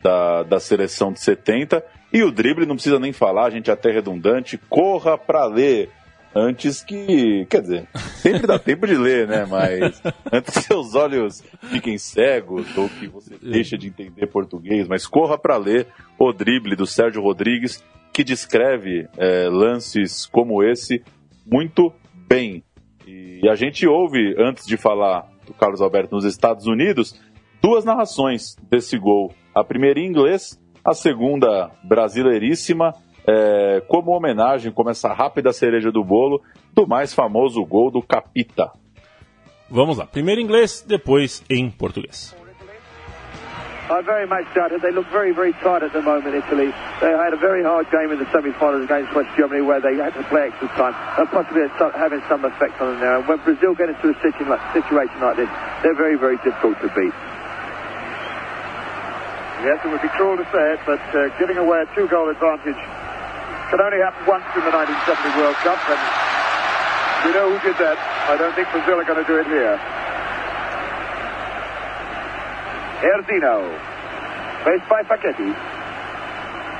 [0.02, 1.84] da, da seleção de 70.
[2.14, 5.90] E o drible não precisa nem falar, a gente é até redundante, corra para ler
[6.36, 7.46] antes que.
[7.50, 9.46] Quer dizer, sempre dá tempo de ler, né?
[9.46, 15.08] Mas antes que seus olhos fiquem cegos ou que você deixe de entender português, mas
[15.08, 15.88] corra para ler
[16.20, 21.02] o drible do Sérgio Rodrigues, que descreve é, lances como esse
[21.46, 21.94] muito
[22.28, 22.64] bem.
[23.08, 27.20] E a gente ouve, antes de falar do Carlos Alberto nos Estados Unidos,
[27.62, 29.32] duas narrações desse gol.
[29.54, 32.94] A primeira em inglês, a segunda brasileiríssima
[33.28, 36.42] é, como homenagem, como essa rápida cereja do bolo,
[36.74, 38.72] do mais famoso gol do Capita.
[39.70, 42.36] Vamos lá, primeiro em inglês, depois em português.
[43.88, 44.82] I very much doubt it.
[44.82, 46.74] They look very, very tight at the moment, Italy.
[47.02, 50.10] They had a very hard game in the semi-finals against West Germany where they had
[50.16, 53.20] to play extra time and possibly having some effect on them now.
[53.20, 55.50] And when Brazil get into a situation like, situation like this,
[55.84, 57.14] they're very, very difficult to beat.
[59.62, 62.82] Yes, it would be cruel to say it, but uh, giving away a two-goal advantage
[63.70, 66.02] can only happen once in the 1970 World Cup, and
[67.26, 67.98] we know who did that.
[68.30, 69.78] I don't think Brazil are going to do it here.
[73.02, 73.70] Erzino,
[74.64, 75.52] faced by Facchetti.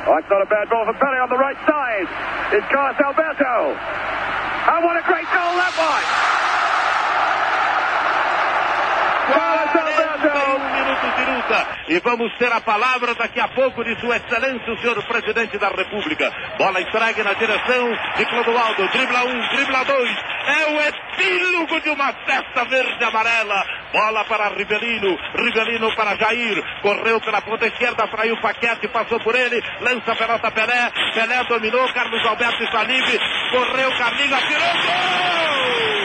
[0.08, 2.08] Oh, it's not a bad ball for Pele on the right side.
[2.54, 3.74] It's Carlos Alberto.
[3.74, 6.06] And what a great goal that was!
[9.34, 9.65] Alberto!
[11.26, 15.58] Luta e vamos ter a palavra daqui a pouco de Sua Excelência, o senhor Presidente
[15.58, 16.32] da República.
[16.58, 20.18] Bola entregue na direção de Clodoaldo, dribla um, dribla dois.
[20.48, 23.66] É o epílogo de uma festa verde-amarela.
[23.92, 26.64] Bola para Rivelino, Rivelino para Jair.
[26.82, 30.92] Correu pela ponta esquerda, fraiu Paquete, passou por ele, lança a pelota Pelé.
[31.14, 33.20] Pelé dominou, Carlos Alberto está livre.
[33.52, 36.05] Correu, Carlinhos, atirou, gol!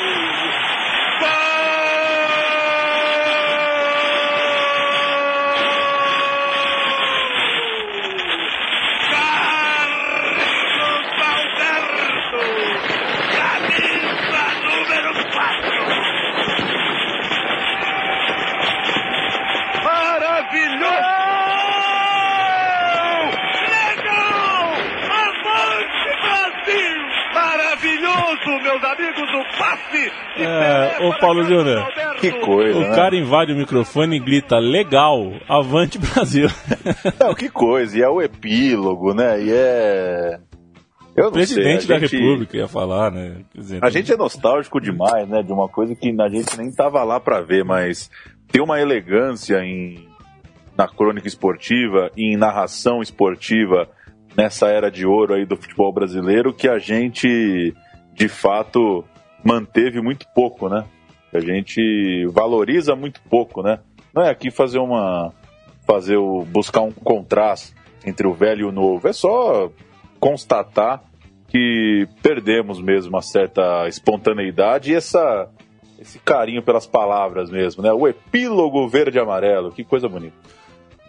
[30.42, 31.86] É, ô Paulo Júnior.
[32.20, 32.78] Que coisa.
[32.78, 32.94] O né?
[32.94, 36.48] cara invade o microfone e grita legal, avante Brasil.
[37.18, 37.98] Não, que coisa.
[37.98, 39.42] E é o epílogo, né?
[39.42, 40.40] E é.
[41.16, 42.16] Eu não Presidente sei, da gente...
[42.16, 43.42] República ia falar, né?
[43.52, 45.42] Dizer, a gente é nostálgico demais, né?
[45.42, 48.10] De uma coisa que a gente nem tava lá para ver, mas
[48.50, 50.08] tem uma elegância em
[50.76, 53.88] na crônica esportiva e em narração esportiva
[54.34, 57.74] nessa era de ouro aí do futebol brasileiro que a gente
[58.14, 59.04] de fato
[59.44, 60.84] manteve muito pouco, né?
[61.32, 63.78] A gente valoriza muito pouco, né?
[64.14, 65.32] Não é aqui fazer uma
[65.86, 67.74] fazer o buscar um contraste
[68.06, 69.70] entre o velho e o novo, é só
[70.18, 71.02] constatar
[71.48, 75.48] que perdemos mesmo uma certa espontaneidade e essa
[75.98, 77.92] esse carinho pelas palavras mesmo, né?
[77.92, 80.36] O epílogo verde e amarelo, que coisa bonita.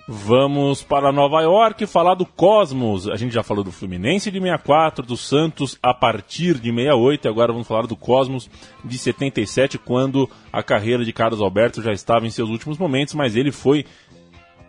[0.07, 3.07] Vamos para Nova York falar do Cosmos.
[3.07, 7.29] A gente já falou do Fluminense de 64, do Santos a partir de 68, e
[7.29, 8.49] agora vamos falar do Cosmos
[8.83, 13.35] de 77, quando a carreira de Carlos Alberto já estava em seus últimos momentos, mas
[13.35, 13.85] ele foi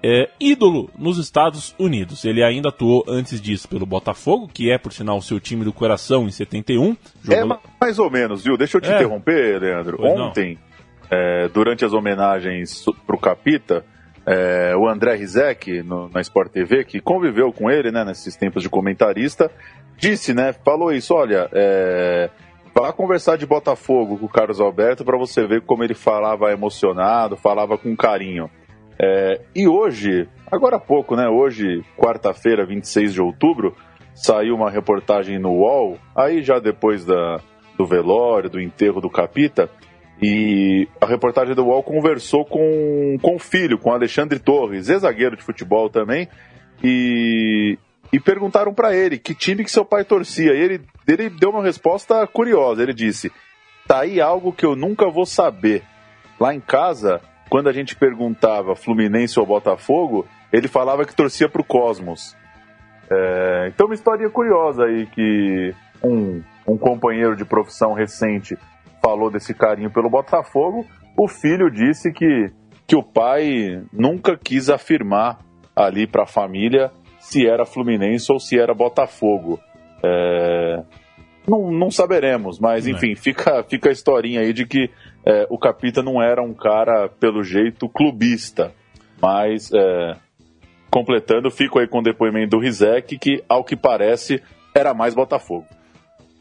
[0.03, 2.25] é, ídolo nos Estados Unidos.
[2.25, 5.73] Ele ainda atuou antes disso pelo Botafogo, que é, por sinal, o seu time do
[5.73, 6.97] coração em 71.
[7.23, 7.55] Jogou...
[7.55, 8.57] É mais ou menos, viu?
[8.57, 8.97] Deixa eu te É.
[8.97, 9.97] interromper, Leandro.
[9.97, 10.13] Pois.
[10.13, 10.59] Ontem,
[11.11, 13.85] é, durante as homenagens pro Capita,
[14.27, 18.63] é, o André Rizek, no- na Sport TV, que conviveu com ele, né, nesses tempos
[18.63, 19.51] de comentarista,
[19.97, 22.31] disse, né, falou isso, olha, é,
[22.75, 27.37] vá conversar de Botafogo com o Carlos Alberto para você ver como ele falava emocionado,
[27.37, 28.49] falava com carinho.
[28.99, 33.75] É, e hoje, agora há pouco, né, hoje, quarta-feira, 26 de outubro,
[34.15, 37.41] saiu uma reportagem no UOL, aí já depois da,
[37.77, 39.69] do velório, do enterro do Capita,
[40.23, 45.43] e a reportagem do UOL conversou com, com o filho, com Alexandre Torres, ex-zagueiro de
[45.43, 46.29] futebol também,
[46.83, 47.77] e,
[48.13, 50.53] e perguntaram para ele que time que seu pai torcia.
[50.55, 52.85] E ele, ele deu uma resposta curiosa.
[52.85, 53.33] Ele disse:
[53.89, 55.83] Tá aí algo que eu nunca vou saber.
[56.39, 57.21] Lá em casa,
[57.51, 62.37] quando a gente perguntava Fluminense ou Botafogo, ele falava que torcia pro Cosmos.
[63.11, 68.57] É, então, uma história curiosa aí que um, um companheiro de profissão recente
[69.03, 70.87] falou desse carinho pelo Botafogo,
[71.19, 72.53] o filho disse que,
[72.87, 75.39] que o pai nunca quis afirmar
[75.75, 79.59] ali para a família se era Fluminense ou se era Botafogo.
[80.05, 80.83] É,
[81.49, 84.91] não, não, saberemos, mas enfim, fica, fica a historinha aí de que
[85.25, 88.73] é, o Capita não era um cara, pelo jeito, clubista.
[89.21, 90.17] Mas, é,
[90.91, 94.43] completando, fico aí com o depoimento do Rizek, que, ao que parece,
[94.75, 95.67] era mais Botafogo.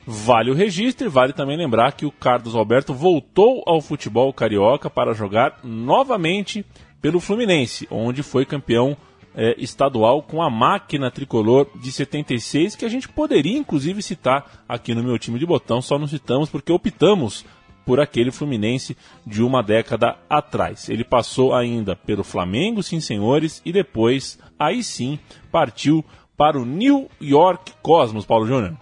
[0.06, 4.90] Vale o registro e vale também lembrar que o Carlos Alberto voltou ao futebol carioca
[4.90, 6.66] para jogar novamente
[7.02, 8.98] pelo Fluminense, onde foi campeão
[9.36, 14.94] é, estadual com a máquina tricolor de 76, que a gente poderia inclusive citar aqui
[14.94, 17.46] no meu time de botão, só não citamos porque optamos
[17.86, 18.96] por aquele Fluminense
[19.26, 20.90] de uma década atrás.
[20.90, 25.18] Ele passou ainda pelo Flamengo, sim senhores, e depois, aí sim,
[25.52, 26.06] partiu
[26.38, 28.78] para o New York Cosmos, Paulo Júnior.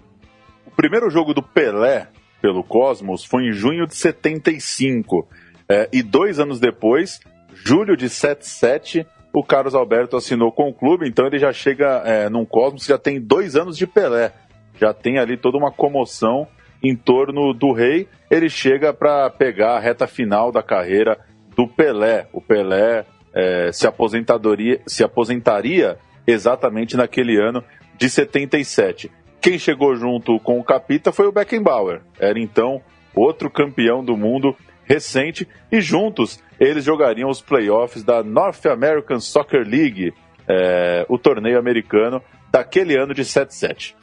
[0.80, 2.08] Primeiro jogo do Pelé
[2.42, 5.28] pelo Cosmos foi em junho de 75.
[5.68, 7.20] É, e dois anos depois,
[7.54, 12.30] julho de 77, o Carlos Alberto assinou com o clube, então ele já chega é,
[12.30, 14.32] num Cosmos, já tem dois anos de Pelé.
[14.80, 16.48] Já tem ali toda uma comoção
[16.82, 18.08] em torno do rei.
[18.32, 21.20] Ele chega para pegar a reta final da carreira
[21.58, 22.30] do Pelé.
[22.32, 27.62] O Pelé é, se, aposentadoria, se aposentaria exatamente naquele ano
[27.98, 29.12] de 77.
[29.42, 32.02] Quem chegou junto com o Capita foi o Beckenbauer.
[32.20, 32.82] Era então
[33.16, 39.66] outro campeão do mundo recente e juntos eles jogariam os playoffs da North American Soccer
[39.66, 40.14] League,
[40.48, 42.22] é, o torneio americano
[42.52, 43.96] daquele ano de 77.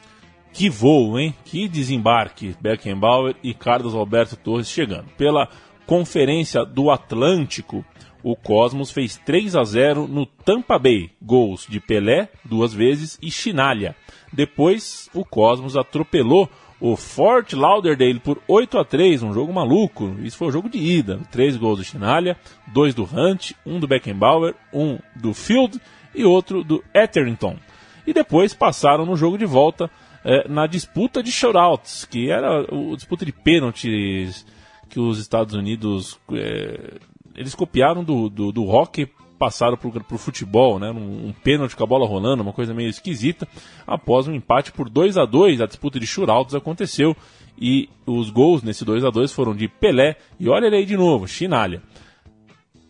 [0.52, 1.34] Que voo, hein?
[1.44, 2.56] Que desembarque.
[2.58, 5.06] Beckenbauer e Carlos Alberto Torres chegando.
[5.18, 5.50] Pela
[5.84, 7.84] Conferência do Atlântico,
[8.26, 11.12] o Cosmos fez 3 a 0 no Tampa Bay.
[11.22, 13.94] Gols de Pelé, duas vezes, e Chinalha.
[14.32, 16.50] Depois, o Cosmos atropelou
[16.80, 20.16] o Fort Lauderdale por 8 a 3 um jogo maluco.
[20.24, 21.20] Isso foi um jogo de ida.
[21.30, 25.80] Três gols do Chinalha, dois do Hunt, um do Beckenbauer, um do Field
[26.12, 27.56] e outro do Etherington.
[28.04, 29.88] E depois passaram no jogo de volta
[30.24, 34.44] é, na disputa de shootouts, que era a disputa de pênaltis
[34.90, 36.98] que os Estados Unidos é,
[37.36, 39.08] eles copiaram do, do, do hockey
[39.38, 40.90] passaram para o futebol, né?
[40.90, 43.46] Um, um pênalti com a bola rolando, uma coisa meio esquisita.
[43.86, 47.14] Após um empate por 2 a 2 a disputa de shootouts aconteceu
[47.58, 50.96] e os gols nesse 2 a 2 foram de Pelé e olha ele aí de
[50.96, 51.82] novo, Chinalha.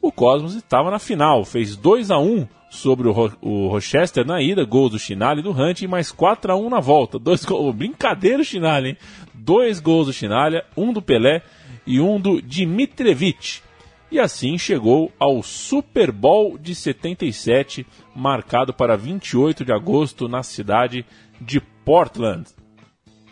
[0.01, 4.41] O Cosmos estava na final, fez 2 a 1 sobre o, Ro o Rochester na
[4.41, 7.19] ida, gols do Chinalha e do Hunt, e mais 4 a 1 na volta.
[7.19, 8.97] Dois gols, brincadeira o Chinalha, hein?
[9.35, 11.43] Dois gols do Chinalha, um do Pelé
[11.87, 13.66] e um do Dimitrevich.
[14.17, 21.05] E assim chegou ao Super Bowl de 77, marcado para 28 de agosto na cidade
[21.39, 22.47] de Portland.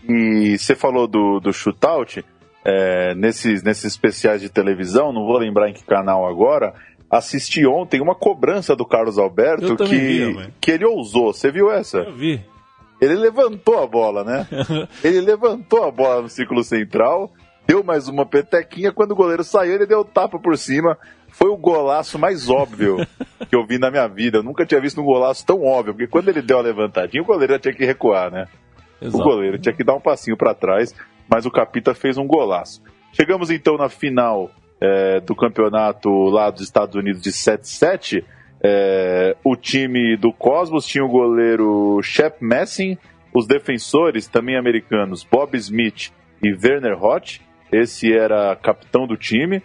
[0.07, 2.22] E você falou do, do shootout,
[2.62, 6.74] é, nesses, nesses especiais de televisão, não vou lembrar em que canal agora,
[7.11, 11.32] assisti ontem uma cobrança do Carlos Alberto que, vi, que ele ousou.
[11.32, 12.01] Você viu essa?
[12.01, 12.45] Eu vi.
[13.01, 14.47] Ele levantou a bola, né?
[15.03, 17.32] ele levantou a bola no ciclo central,
[17.67, 18.93] deu mais uma petequinha.
[18.93, 20.99] Quando o goleiro saiu, ele deu tapa por cima.
[21.29, 22.99] Foi o golaço mais óbvio
[23.49, 24.39] que eu vi na minha vida.
[24.39, 27.27] Eu nunca tinha visto um golaço tão óbvio, porque quando ele deu a levantadinha, o
[27.27, 28.47] goleiro já tinha que recuar, né?
[29.01, 29.19] Exato.
[29.19, 30.95] O goleiro tinha que dar um passinho para trás,
[31.29, 32.83] mas o Capita fez um golaço.
[33.12, 34.51] Chegamos então na final
[34.81, 38.25] é, do campeonato lá dos Estados Unidos de 7-7,
[38.67, 42.97] é, o time do Cosmos tinha o goleiro Shep Messing,
[43.35, 46.11] os defensores, também americanos, Bob Smith
[46.43, 47.43] e Werner Hott.
[47.73, 49.62] Esse era capitão do time.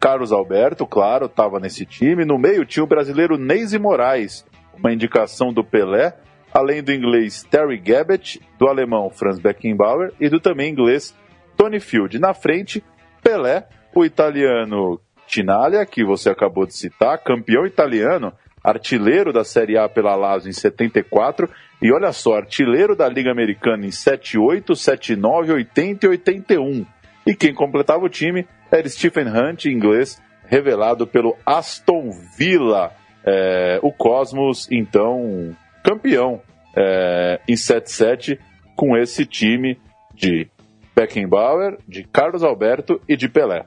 [0.00, 2.24] Carlos Alberto, claro, estava nesse time.
[2.24, 4.44] No meio tinha o brasileiro Neise Moraes,
[4.76, 6.16] uma indicação do Pelé,
[6.52, 11.14] além do inglês Terry Gabbett, do alemão Franz Beckenbauer e do também inglês
[11.56, 12.18] Tony Field.
[12.18, 12.82] Na frente,
[13.22, 18.32] Pelé, o italiano Tinaglia, que você acabou de citar, campeão italiano,
[18.62, 21.48] artilheiro da Série A pela Lazio em 74,
[21.80, 26.86] e olha só, artilheiro da Liga Americana em 78, 79, 80 e 81.
[27.26, 32.92] E quem completava o time era Stephen Hunt, inglês, revelado pelo Aston Villa.
[33.24, 36.42] É, o Cosmos, então, campeão
[36.76, 38.38] é, em 77
[38.74, 39.78] com esse time
[40.12, 40.48] de
[40.94, 43.64] Beckenbauer, de Carlos Alberto e de Pelé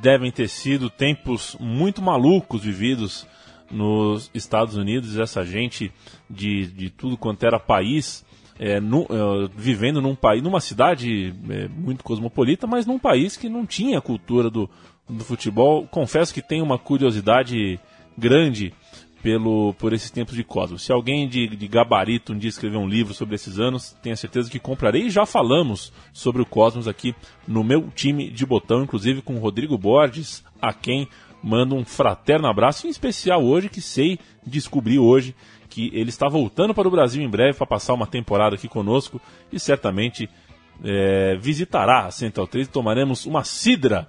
[0.00, 3.26] devem ter sido tempos muito malucos vividos
[3.70, 5.92] nos Estados Unidos, essa gente
[6.30, 8.24] de, de tudo quanto era país,
[8.58, 13.48] é, no, é, vivendo num país, numa cidade é, muito cosmopolita, mas num país que
[13.48, 14.68] não tinha cultura do,
[15.08, 15.86] do futebol.
[15.86, 17.78] Confesso que tenho uma curiosidade
[18.16, 18.72] grande
[19.22, 20.82] pelo, por esses tempos de Cosmos.
[20.82, 24.50] Se alguém de, de gabarito um dia escrever um livro sobre esses anos, tenha certeza
[24.50, 25.10] que comprarei.
[25.10, 27.14] Já falamos sobre o Cosmos aqui
[27.46, 31.08] no meu time de botão, inclusive com o Rodrigo Borges, a quem
[31.42, 35.34] mando um fraterno abraço, em especial hoje, que sei descobrir hoje
[35.76, 39.20] que ele está voltando para o Brasil em breve para passar uma temporada aqui conosco
[39.52, 40.26] e certamente
[40.82, 44.08] é, visitará a Central 3 e tomaremos uma sidra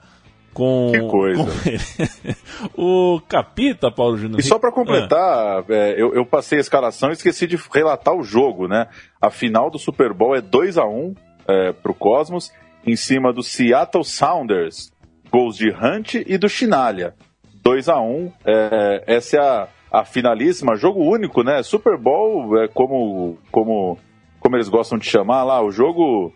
[0.53, 1.43] com, Que coisa.
[1.43, 2.35] com ele.
[2.73, 4.39] o Capita, Paulo Júnior.
[4.39, 8.23] E só para completar, é, eu, eu passei a escalação e esqueci de relatar o
[8.23, 8.87] jogo, né?
[9.21, 11.15] A final do Super Bowl é 2 a 1
[11.49, 12.49] é, pro Cosmos,
[12.85, 14.89] em cima do Seattle Sounders.
[15.29, 17.13] Gols de Hunt e do Chinalha.
[17.61, 21.63] 2 a 1 é, essa é a, a finalíssima, jogo único, né?
[21.63, 23.97] Super Bowl é como, como,
[24.39, 26.33] como eles gostam de chamar lá, o jogo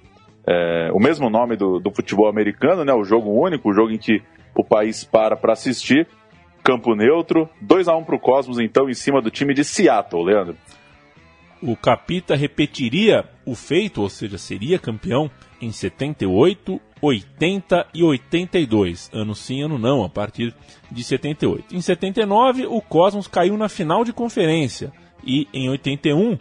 [0.47, 2.93] é, o mesmo nome do, do futebol americano, né?
[2.93, 4.21] O jogo único, o jogo em que
[4.55, 6.07] o país para para assistir.
[6.63, 10.23] Campo neutro, 2 a 1 para o Cosmos, então, em cima do time de Seattle,
[10.23, 10.55] Leandro.
[11.61, 15.29] O Capita repetiria o feito, ou seja, seria campeão
[15.62, 19.09] em 78, 80 e 82.
[19.14, 20.53] Ano sim, ano não, a partir
[20.91, 21.76] de 78.
[21.76, 24.91] Em 79, o Cosmos caiu na final de conferência.
[25.24, 26.38] E em 81,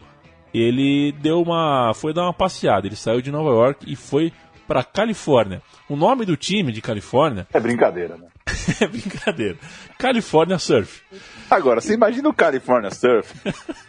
[0.55, 1.93] ele deu uma.
[1.95, 2.87] foi dar uma passeada.
[2.87, 4.33] Ele saiu de Nova York e foi
[4.67, 5.63] para Califórnia.
[5.89, 7.47] O nome do time de Califórnia.
[7.53, 8.29] É brincadeira, né?
[8.81, 9.57] é brincadeira.
[9.99, 11.03] California Surf.
[11.51, 13.35] Agora, você imagina o California Surf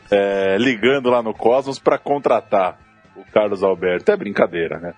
[0.09, 2.79] é, ligando lá no Cosmos para contratar
[3.15, 4.11] o Carlos Alberto.
[4.11, 4.93] É brincadeira, né?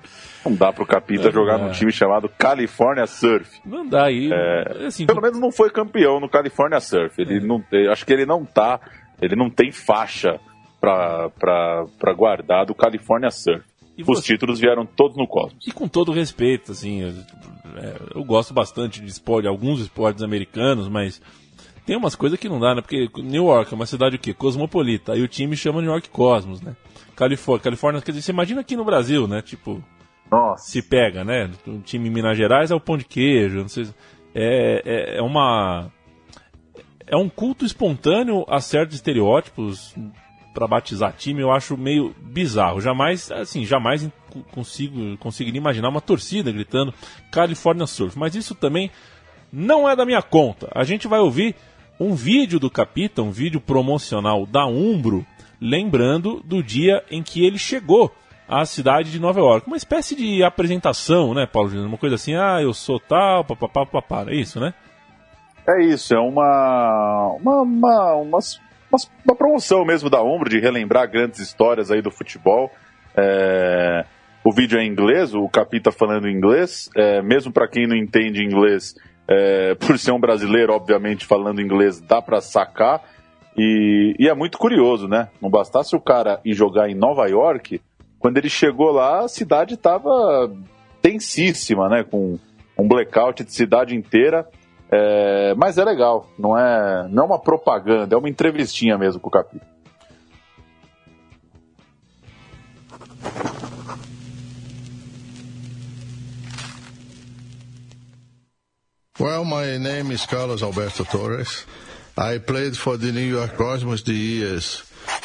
[0.45, 1.66] Não dá pro Capita É, jogar não.
[1.68, 3.59] num time chamado California Surf.
[3.66, 4.30] Não dá aí.
[4.32, 7.20] É, assim, pelo menos não foi campeão no California Surf.
[7.22, 8.80] Ele não, eu acho que ele não tá,
[9.22, 10.39] ele não tem faixa
[10.80, 13.64] para guardar do California Surf.
[13.97, 15.66] E Os você- títulos vieram todos no Cosmos.
[15.68, 17.09] E com todo respeito, assim, eu,
[17.78, 21.22] é, eu gosto bastante de esporte, alguns esportes americanos, mas
[21.86, 22.82] tem umas coisas que não dá, né?
[22.82, 24.34] Porque New York é uma cidade o quê?
[24.34, 25.14] Cosmopolita.
[25.14, 26.76] Aí o time chama New York Cosmos, né?
[27.16, 29.41] Califórnia, Califórnia, quer dizer, você imagina aqui no Brasil, né?
[29.41, 29.84] Tipo,
[30.32, 30.70] Nossa.
[30.70, 31.49] se pega, né?
[31.68, 33.86] O time em Minas Gerais é o pão de queijo, não sei.
[33.86, 33.95] se-
[34.36, 35.91] É, é, é uma.
[37.05, 39.93] É um culto espontâneo a certos estereótipos
[40.53, 42.80] para batizar time, eu acho meio bizarro.
[42.82, 44.07] Jamais, assim, jamais
[44.51, 46.93] consigo conseguiria imaginar uma torcida gritando
[47.32, 48.18] California Surf.
[48.18, 48.89] Mas isso também
[49.51, 50.68] não é da minha conta.
[50.74, 51.55] A gente vai ouvir
[51.99, 55.26] um vídeo do Capita, um vídeo promocional da Umbro,
[55.64, 58.14] lembrando do dia em que ele chegou
[58.47, 59.66] à cidade de Nova York.
[59.66, 61.88] Uma espécie de apresentação, né, Paulo Júnior?
[61.88, 64.30] Uma coisa assim, ah, eu sou tal, papapá, papapá.
[64.30, 64.74] É isso, né?
[65.66, 68.39] É isso, é uma uma, uma, uma,
[68.91, 72.70] uma- promoção mesmo da Umbro de relembrar grandes histórias aí do futebol.
[73.16, 74.05] É,
[74.43, 78.43] o vídeo é em inglês, o Capita falando inglês, é, mesmo para quem não entende
[78.43, 78.93] inglês,
[79.26, 83.01] é, por ser um brasileiro, obviamente, falando inglês, dá para sacar.
[83.58, 85.30] E, e é muito curioso, né?
[85.41, 87.82] Não bastasse o cara ir jogar em Nova York,
[88.20, 90.49] quando ele chegou lá, a cidade estava
[91.01, 92.04] tensíssima, né?
[92.04, 92.39] Com
[92.78, 94.47] um blackout de cidade inteira.
[94.89, 99.28] É, mas é legal, não é, não é uma propaganda, é uma entrevistinha mesmo com
[99.28, 99.66] o Capita.
[109.20, 111.66] Well, my name is Carlos Alberto Torres.
[112.18, 114.84] I played for the New York Cosmos the years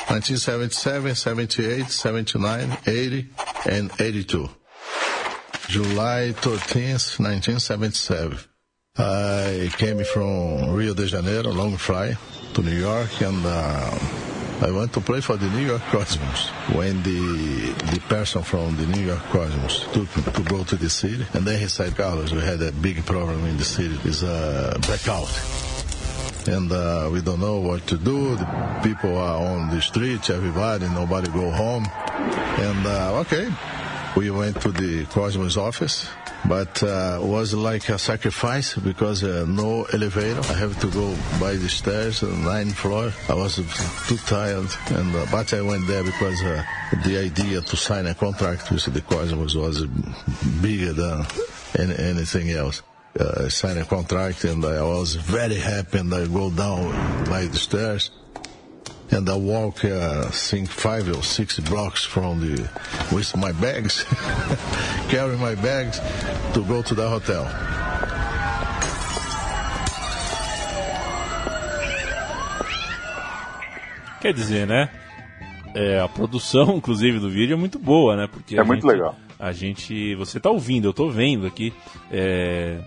[0.09, 3.29] 1977, 78, 79, 80,
[3.69, 4.49] and 82.
[5.69, 8.39] July 13th, 1977.
[8.97, 12.17] I came from Rio de Janeiro, long flight
[12.55, 13.99] to New York, and uh,
[14.63, 16.49] I went to play for the New York Cosmos.
[16.75, 20.89] When the the person from the New York Cosmos took me to go to the
[20.89, 23.97] city, and then he said, "Carlos, we had a big problem in the city.
[24.05, 25.29] It's a blackout."
[26.49, 28.35] And uh, we don't know what to do.
[28.37, 31.87] The people are on the streets, everybody, nobody go home.
[32.09, 33.51] And uh, okay,
[34.17, 36.09] we went to the Cosmos office,
[36.49, 40.41] but uh, was like a sacrifice because uh, no elevator.
[40.41, 43.13] I have to go by the stairs, uh, ninth floor.
[43.29, 43.57] I was
[44.09, 46.65] too tired, and uh, but I went there because uh,
[47.05, 49.85] the idea to sign a contract with the Cosmos was
[50.63, 52.83] bigger than anything else
[53.19, 56.93] uh, sign a contract and I was very happy and I go down
[57.29, 58.11] by the stairs
[59.11, 62.69] and I walk uh, think five or six blocks from the
[63.13, 64.05] with my bags
[65.09, 66.01] carry my bags
[66.55, 67.45] to go to the hotel
[74.21, 74.89] Quer dizer, né?
[75.75, 78.27] É, a produção, inclusive, do vídeo é muito boa, né?
[78.31, 79.17] Porque É muito gente- legal.
[79.39, 80.15] A gente.
[80.17, 81.73] Você tá ouvindo, eu tô vendo aqui.
[82.11, 82.79] é,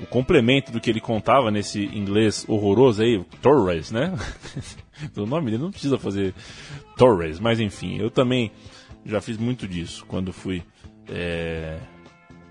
[0.00, 4.16] o complemento do que ele contava nesse inglês horroroso aí, Torres, né?
[5.16, 6.34] o nome dele não precisa fazer
[6.96, 8.50] Torres, mas enfim, eu também
[9.04, 10.62] já fiz muito disso quando fui.
[11.08, 11.78] É...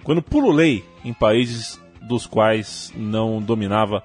[0.04, 4.04] Quando pululei em países dos quais não dominava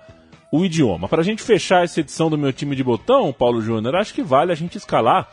[0.51, 1.09] o idioma.
[1.09, 4.23] Para a gente fechar essa edição do meu time de botão, Paulo Júnior, acho que
[4.23, 5.31] vale a gente escalar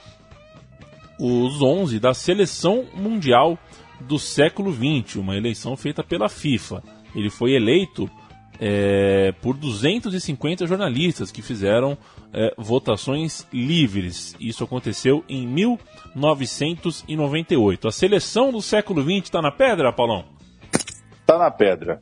[1.20, 3.60] os 11 da seleção mundial
[4.00, 6.82] do século XX, uma eleição feita pela FIFA.
[7.16, 8.10] Ele foi eleito
[8.60, 11.98] é, por 250 jornalistas que fizeram
[12.34, 14.36] é, votações livres.
[14.40, 17.88] Isso aconteceu em 1998.
[17.88, 20.26] A seleção do século XX está na pedra, Paulão?
[21.22, 22.02] Está na pedra.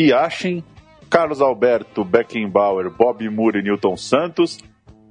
[0.00, 0.62] Yashin,
[1.10, 4.58] Carlos Alberto, Beckenbauer, Bob Moore e Newton Santos,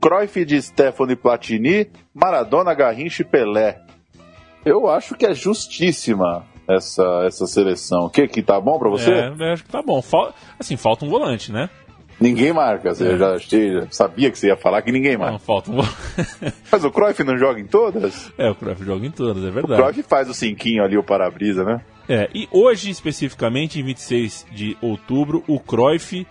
[0.02, 3.82] Cruyff de Stefano Platini, Maradona, Garrincha e Pelé.
[4.66, 8.06] Eu acho que é justíssima essa, essa seleção.
[8.06, 9.12] O que que tá bom para você?
[9.12, 10.02] É, acho que tá bom.
[10.02, 10.34] Fal...
[10.60, 11.70] Assim, falta um volante, né?
[12.20, 12.94] Ninguém marca.
[12.94, 13.18] Você é.
[13.18, 15.34] já, já, sabia que você ia falar que ninguém marca.
[15.34, 15.78] Não, falta um.
[16.72, 18.32] Mas o Cruyff não joga em todas?
[18.38, 19.82] É, o Cruyff joga em todas, é verdade.
[19.82, 21.82] O Cruyff faz o cinquinho ali, o para-brisa, né?
[22.08, 26.28] É, e hoje, especificamente, em 26 de outubro, o Cruyff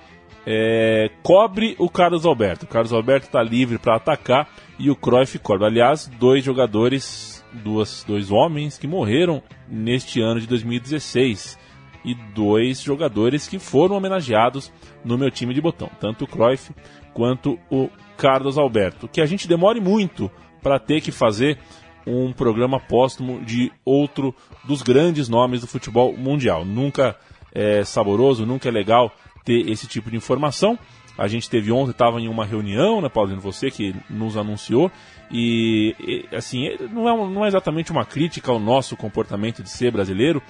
[0.47, 2.66] é, cobre o Carlos Alberto.
[2.66, 5.66] O Carlos Alberto está livre para atacar e o Cruyff cobre.
[5.66, 11.59] Aliás, dois jogadores, duas, dois homens que morreram neste ano de 2016
[12.05, 14.72] e dois jogadores que foram homenageados
[15.05, 16.72] no meu time de botão, tanto o Cruyff
[17.12, 19.09] quanto o Carlos Alberto.
[19.09, 20.30] Que a gente demore muito
[20.62, 21.59] para ter que fazer
[22.07, 24.34] um programa póstumo de outro
[24.64, 26.64] dos grandes nomes do futebol mundial.
[26.64, 27.16] Nunca
[27.53, 29.12] é saboroso, nunca é legal
[29.44, 30.78] ter esse tipo de informação.
[31.20, 34.90] A gente teve ontem, estava em uma reunião, né, Paulinho, você que nos anunciou,
[35.30, 39.92] e, e assim, não é, não é exatamente uma crítica ao nosso comportamento de ser
[39.92, 40.42] brasileiro,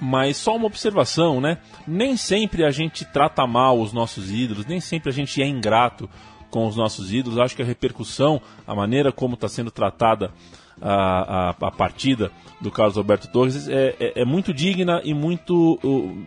[0.00, 1.58] mas só uma observação, né?
[1.86, 6.10] Nem sempre a gente trata mal os nossos ídolos, nem sempre a gente é ingrato
[6.50, 7.38] com os nossos ídolos.
[7.38, 10.32] Acho que a repercussão, a maneira como está sendo tratada
[10.80, 15.78] a, a, a, partida do Carlos Alberto Torres é, é, é muito digna e muito,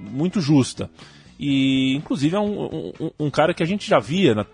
[0.09, 0.89] muito justa.
[1.39, 4.45] E, inclusive, é um, um, um cara que a gente já via na,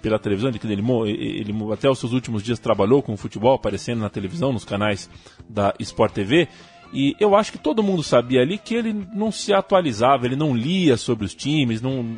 [0.00, 4.10] pela televisão, ele, ele, ele, até os seus últimos dias trabalhou com futebol, aparecendo na
[4.10, 5.10] televisão, nos canais
[5.48, 6.48] da Sport TV.
[6.92, 10.56] E eu acho que todo mundo sabia ali que ele não se atualizava, ele não
[10.56, 12.16] lia sobre os times, não,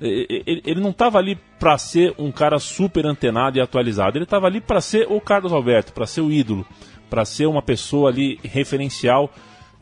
[0.00, 4.46] ele, ele não estava ali para ser um cara super antenado e atualizado, ele estava
[4.46, 6.66] ali para ser o Carlos Alberto, para ser o ídolo,
[7.10, 9.30] para ser uma pessoa ali referencial,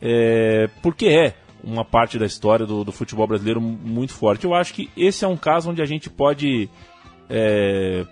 [0.01, 1.35] é, porque é
[1.65, 4.45] uma parte da história do, do, futebol brasileiro muito forte.
[4.45, 6.69] Eu acho que esse é um caso onde a gente pode
[7.29, 8.05] é,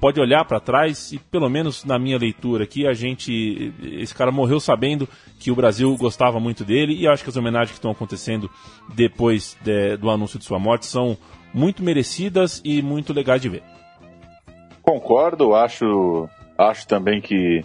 [0.00, 4.30] pode olhar para trás e pelo menos na minha leitura aqui a gente esse cara
[4.30, 5.08] morreu sabendo
[5.38, 8.48] que o Brasil gostava muito dele e acho que as homenagens que estão acontecendo
[8.94, 11.16] depois de, do anúncio de sua morte são
[11.52, 13.62] muito merecidas e muito legais de ver.
[14.82, 17.64] Concordo, acho acho também que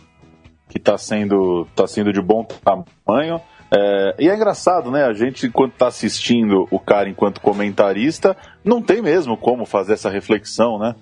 [0.69, 3.41] que está sendo tá sendo de bom tamanho.
[3.71, 5.03] É, e é engraçado, né?
[5.03, 10.09] A gente, enquanto está assistindo o cara enquanto comentarista, não tem mesmo como fazer essa
[10.09, 10.95] reflexão, né?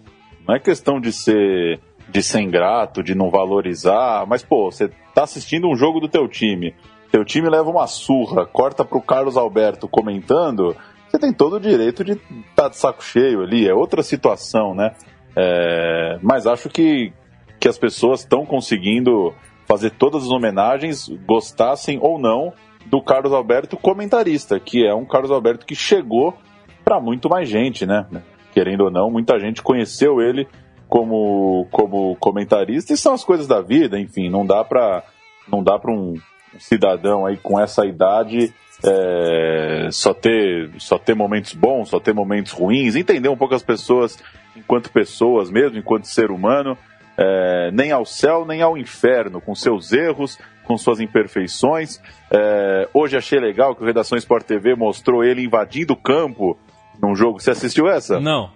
[0.47, 5.23] Não é questão de ser de ser ingrato, de não valorizar, mas pô, você tá
[5.23, 6.75] assistindo um jogo do teu time,
[7.11, 10.75] teu time leva uma surra, corta pro Carlos Alberto comentando,
[11.07, 12.21] você tem todo o direito de estar
[12.55, 14.93] tá de saco cheio ali, é outra situação, né?
[15.35, 17.11] É, mas acho que,
[17.59, 19.33] que as pessoas estão conseguindo
[19.65, 22.53] fazer todas as homenagens, gostassem ou não,
[22.85, 26.35] do Carlos Alberto comentarista, que é um Carlos Alberto que chegou
[26.83, 28.05] para muito mais gente, né?
[28.53, 30.47] Querendo ou não, muita gente conheceu ele
[30.87, 35.03] como, como comentarista e são as coisas da vida, enfim, não dá para
[35.47, 36.15] não dá para um
[36.59, 38.53] cidadão aí com essa idade
[38.83, 43.63] é, só ter só ter momentos bons, só ter momentos ruins, entender um pouco as
[43.63, 44.17] pessoas
[44.55, 46.77] enquanto pessoas mesmo, enquanto ser humano
[47.17, 52.01] é, nem ao céu nem ao inferno, com seus erros, com suas imperfeições.
[52.31, 56.57] É, hoje achei legal que o Redação Sport TV mostrou ele invadindo o campo
[57.01, 57.39] num jogo.
[57.39, 58.19] Você assistiu essa?
[58.19, 58.49] Não.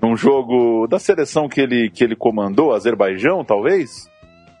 [0.00, 4.08] Num jogo da seleção que ele, que ele comandou, Azerbaijão, talvez,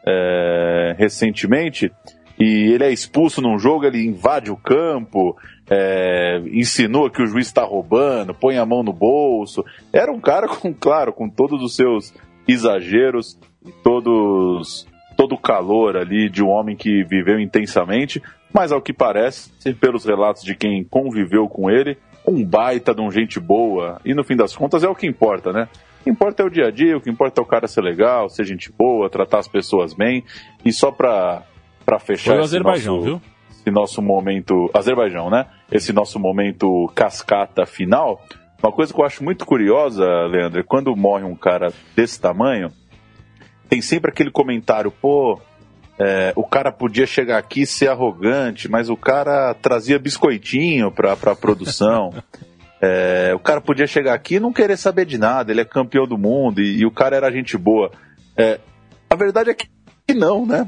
[0.06, 1.92] é, recentemente.
[2.38, 5.34] E ele é expulso num jogo, ele invade o campo,
[5.70, 9.64] é, insinua que o juiz está roubando, põe a mão no bolso.
[9.92, 12.12] Era um cara com, claro, com todos os seus
[12.46, 14.86] exageros e todos
[15.16, 18.22] todo o calor ali de um homem que viveu intensamente,
[18.52, 23.10] mas ao que parece, pelos relatos de quem conviveu com ele, um baita de um
[23.10, 25.68] gente boa, e no fim das contas é o que importa, né?
[26.00, 27.80] O que importa é o dia a dia, o que importa é o cara ser
[27.80, 30.22] legal, ser gente boa, tratar as pessoas bem,
[30.64, 31.42] e só pra,
[31.84, 33.22] pra fechar Foi o Azerbaijão, nosso, viu?
[33.50, 34.70] esse nosso momento...
[34.74, 35.46] Azerbaijão, né?
[35.70, 38.20] esse nosso momento cascata final.
[38.62, 42.70] Uma coisa que eu acho muito curiosa, Leandro, é quando morre um cara desse tamanho,
[43.68, 45.40] tem sempre aquele comentário, pô,
[45.98, 51.12] é, o cara podia chegar aqui e ser arrogante, mas o cara trazia biscoitinho para
[51.12, 52.12] a produção.
[52.78, 56.06] É, o cara podia chegar aqui e não querer saber de nada, ele é campeão
[56.06, 57.90] do mundo e, e o cara era gente boa.
[58.36, 58.60] É,
[59.08, 59.66] a verdade é que
[60.14, 60.66] não, né?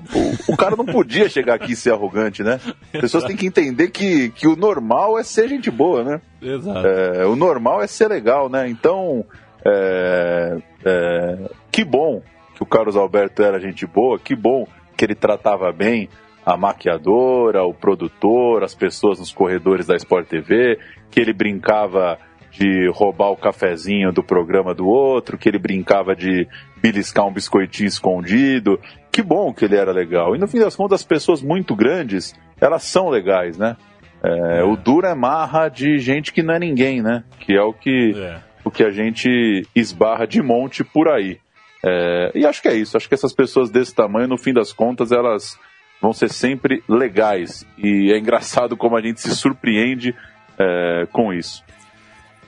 [0.49, 2.61] O, o, cara não podia chegar aqui e ser arrogante, né?
[2.93, 6.21] As pessoas têm que entender que, que o normal é ser gente boa, né?
[6.43, 6.87] Exato.
[6.87, 8.69] É, o normal é ser legal, né?
[8.69, 9.25] Então,
[9.65, 12.21] é, é, que bom
[12.55, 14.67] que o Carlos Alberto era gente boa, que bom
[14.97, 16.09] que ele tratava bem
[16.45, 20.79] a maquiadora, o produtor, as pessoas nos corredores da Sport TV,
[21.11, 22.19] que ele brincava
[22.51, 26.49] de roubar o cafezinho do programa do outro, que ele brincava de
[26.81, 28.81] beliscar um biscoitinho escondido.
[29.11, 30.35] Que bom que ele era legal.
[30.35, 33.77] E no fim das contas, as pessoas muito grandes, elas são legais, né?
[34.23, 37.25] É, o duro é marra de gente que não é ninguém, né?
[37.41, 38.39] Que é o que, É.
[38.65, 41.39] o que a gente esbarra de monte por aí.
[41.85, 42.97] É, e acho que é isso.
[42.97, 45.57] Acho que essas pessoas desse tamanho, no fim das contas, elas
[46.01, 47.65] vão ser sempre legais.
[47.77, 50.15] E é engraçado como a gente se surpreende
[50.59, 51.63] é, com isso.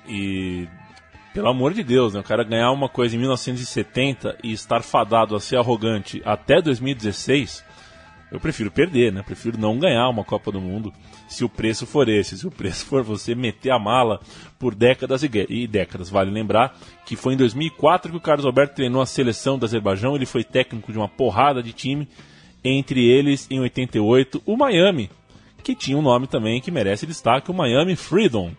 [0.08, 0.66] E
[1.32, 2.20] pelo amor de Deus, né?
[2.20, 7.64] O cara ganhar uma coisa em 1970 e estar fadado a ser arrogante até 2016,
[8.30, 9.22] eu prefiro perder, né?
[9.22, 10.92] Prefiro não ganhar uma Copa do Mundo
[11.28, 14.20] se o preço for esse, se o preço for você meter a mala
[14.58, 16.08] por décadas e e décadas.
[16.10, 20.14] Vale lembrar que foi em 2004 que o Carlos Alberto treinou a seleção do Azerbaijão,
[20.14, 22.08] ele foi técnico de uma porrada de time,
[22.62, 25.10] entre eles em 88 o Miami,
[25.62, 28.52] que tinha um nome também que merece destaque, o Miami Freedom.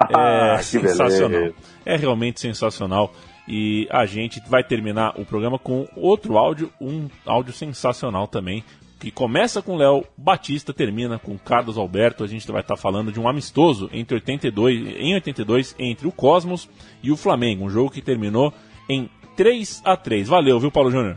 [0.14, 1.28] Ah, É que sensacional.
[1.28, 1.54] beleza.
[1.84, 3.12] É realmente sensacional.
[3.46, 8.62] E a gente vai terminar o programa com outro áudio, um áudio sensacional também,
[8.98, 12.22] que começa com Léo Batista, termina com Carlos Alberto.
[12.22, 16.68] A gente vai estar falando de um amistoso entre 82, em 82 entre o Cosmos
[17.02, 18.52] e o Flamengo, um jogo que terminou
[18.88, 21.16] em 3 a 3 Valeu, viu, Paulo Júnior?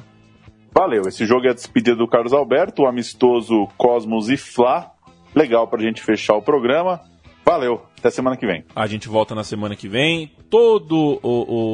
[0.73, 4.91] Valeu, esse jogo é a despedida do Carlos Alberto, o amistoso Cosmos e Fla.
[5.35, 6.99] Legal pra gente fechar o programa.
[7.45, 8.63] Valeu, até semana que vem.
[8.75, 10.31] A gente volta na semana que vem.
[10.49, 11.29] Todo o,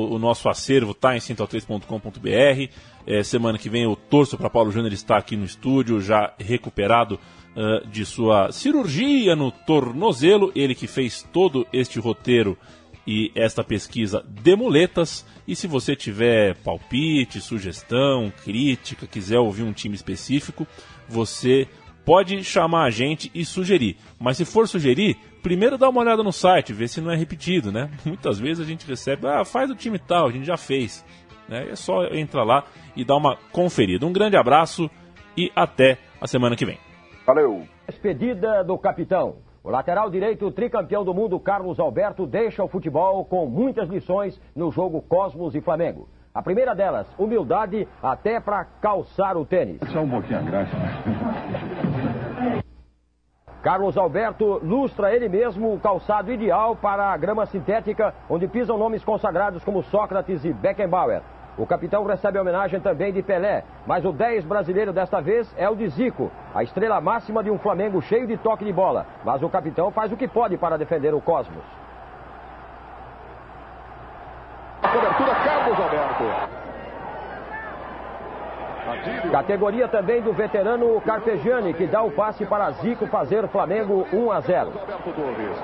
[0.10, 2.74] o- o nosso acervo tá em central3.com.br.
[3.06, 7.20] É, semana que vem eu torço para Paulo Júnior estar aqui no estúdio, já recuperado
[7.56, 10.52] ah, de sua cirurgia no tornozelo.
[10.56, 12.58] Ele que fez todo este roteiro
[13.06, 15.24] e esta pesquisa de muletas.
[15.48, 20.68] E se você tiver palpite, sugestão, crítica, quiser ouvir um time específico,
[21.08, 21.68] você
[22.06, 23.96] pode chamar a gente e sugerir.
[24.20, 27.72] Mas se for sugerir, primeiro dá uma olhada no site, ver se não é repetido,
[27.72, 27.90] né?
[28.06, 31.06] Muitas vezes a gente recebe, ah, faz o time tal, a gente já fez.
[31.48, 31.70] Né?
[31.72, 32.64] É só entrar lá
[32.96, 34.06] e dar uma conferida.
[34.06, 34.90] Um grande abraço
[35.36, 36.78] e até a semana que vem.
[37.26, 37.64] Valeu!
[37.88, 39.38] Despedida do capitão.
[39.64, 44.72] O lateral direito tricampeão do mundo, Carlos Alberto, deixa o futebol com muitas lições no
[44.72, 46.08] jogo Cosmos e Flamengo.
[46.34, 49.82] A primeira delas, humildade até para calçar o tênis.
[49.92, 50.78] Só um pouquinho a graça.
[53.70, 59.04] Carlos Alberto lustra ele mesmo o calçado ideal para a grama sintética, onde pisam nomes
[59.04, 61.22] consagrados como Sócrates e Beckenbauer.
[61.56, 65.70] O capitão recebe a homenagem também de Pelé, mas o 10 brasileiro desta vez é
[65.70, 69.06] o de Zico, a estrela máxima de um Flamengo cheio de toque de bola.
[69.24, 71.64] Mas o capitão faz o que pode para defender o Cosmos.
[74.82, 76.59] A cobertura Carlos Alberto.
[79.32, 84.40] Categoria também do veterano Carpegiani, que dá o passe para Zico fazer Flamengo 1 a
[84.42, 84.68] 0.
[84.68, 85.58] Alberto Torres.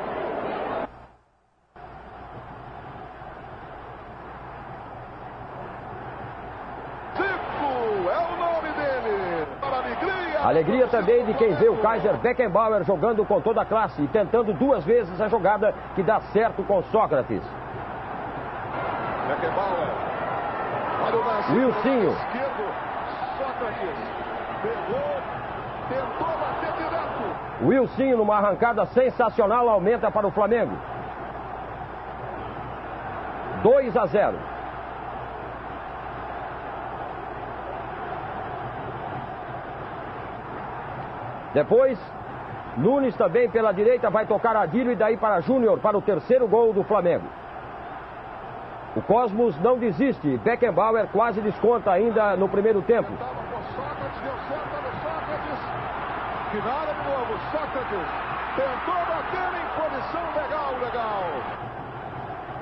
[7.18, 9.48] Zico é o nome dele.
[9.60, 10.88] Para a alegria.
[10.88, 14.84] Também de quem vê o Kaiser Beckenbauer jogando com toda a classe e tentando duas
[14.86, 17.42] vezes a jogada que dá certo com Sócrates.
[19.28, 20.06] Beckenbauer.
[21.06, 21.52] Olha o lance.
[21.54, 22.16] Wilsinho.
[23.76, 24.16] Sócrates.
[24.62, 25.16] Pegou.
[25.90, 27.66] Tentou bater direto.
[27.66, 30.76] Wilson, numa arrancada sensacional, aumenta para o Flamengo.
[33.64, 34.38] 2 a 0.
[41.54, 41.98] Depois,
[42.78, 46.74] Nunes também pela direita vai tocar Adílio e daí para Júnior para o terceiro gol
[46.74, 47.26] do Flamengo.
[48.96, 50.38] O Cosmos não desiste.
[50.38, 53.12] Beckenbauer quase desconta ainda no primeiro tempo.
[54.24, 55.60] Deu certo no Sócrates.
[56.52, 57.40] Finala de novo.
[57.52, 58.08] Sócrates.
[58.56, 61.66] Tentou bater em posição legal, legal.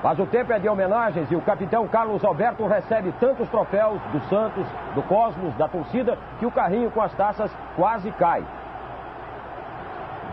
[0.02, 4.20] Mas o tempo é de homenagens e o capitão Carlos Alberto recebe tantos troféus do
[4.28, 8.44] Santos, do Cosmos, da torcida, que o carrinho com as taças quase cai.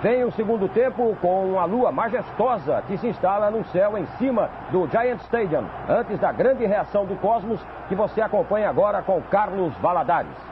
[0.01, 4.49] Vem o segundo tempo com a lua majestosa que se instala no céu em cima
[4.72, 9.74] do Giant Stadium, antes da grande reação do cosmos que você acompanha agora com Carlos
[9.78, 10.51] Valadares.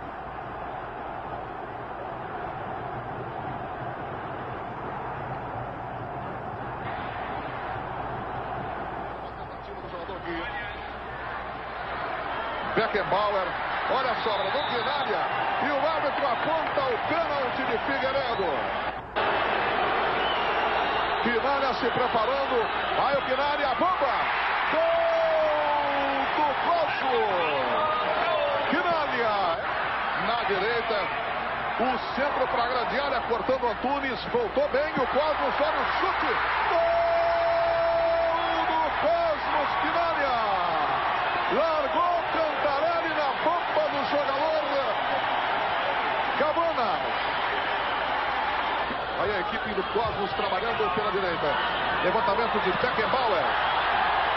[12.76, 13.48] Beckenbauer,
[13.92, 15.22] olha a sobra do Quinalha
[15.64, 18.90] e o árbitro aponta o pênalti de Figueiredo.
[21.24, 22.66] Quinalha se preparando,
[22.96, 24.16] vai o Quinalha, a bomba!
[24.72, 27.20] Gol do Cosmo!
[28.70, 29.58] Quinalha
[30.26, 31.00] na direita,
[31.82, 33.70] o centro para a grande área, cortando
[34.28, 36.28] Voltou bem, o Cosmos só no chute.
[36.70, 36.80] Gol
[38.68, 40.38] do Cosmos, Quinalha!
[41.54, 44.60] Largou Cantarelli na bomba do jogador
[46.38, 47.00] Cabana.
[49.20, 51.56] Aí a equipe do Cosmos trabalhando pela direita.
[52.04, 53.44] Levantamento de Beckenbauer.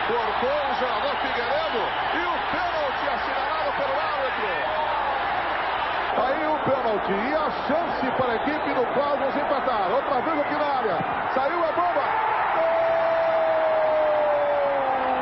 [0.06, 1.82] Cortou o jogador Figueiredo
[2.14, 4.50] e o pênalti assinalado pelo árbitro.
[6.24, 6.58] Aí o
[7.02, 9.90] pênalti e a chance para a equipe do Cosmos empatar.
[9.92, 10.98] Outra vez aqui na área.
[11.34, 12.02] Saiu a bomba.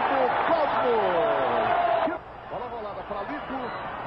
[0.09, 1.41] Gol do Cosmos.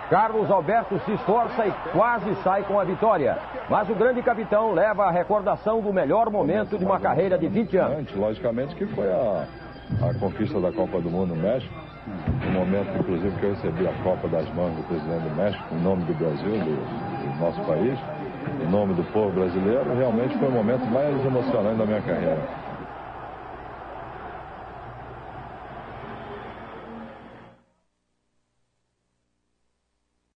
[0.10, 3.38] Carlos Alberto se esforça e quase sai com a vitória.
[3.70, 7.78] Mas o grande capitão leva a recordação do melhor momento de uma carreira de 20
[7.78, 8.14] anos.
[8.16, 9.48] Logicamente que foi a,
[10.08, 11.83] a conquista da Copa do Mundo no México.
[12.06, 15.82] No momento, inclusive, que eu recebi a Copa das mãos do presidente do México, em
[15.82, 17.98] nome do Brasil, do, do nosso país,
[18.62, 22.63] em nome do povo brasileiro, realmente foi o momento mais emocionante da minha carreira.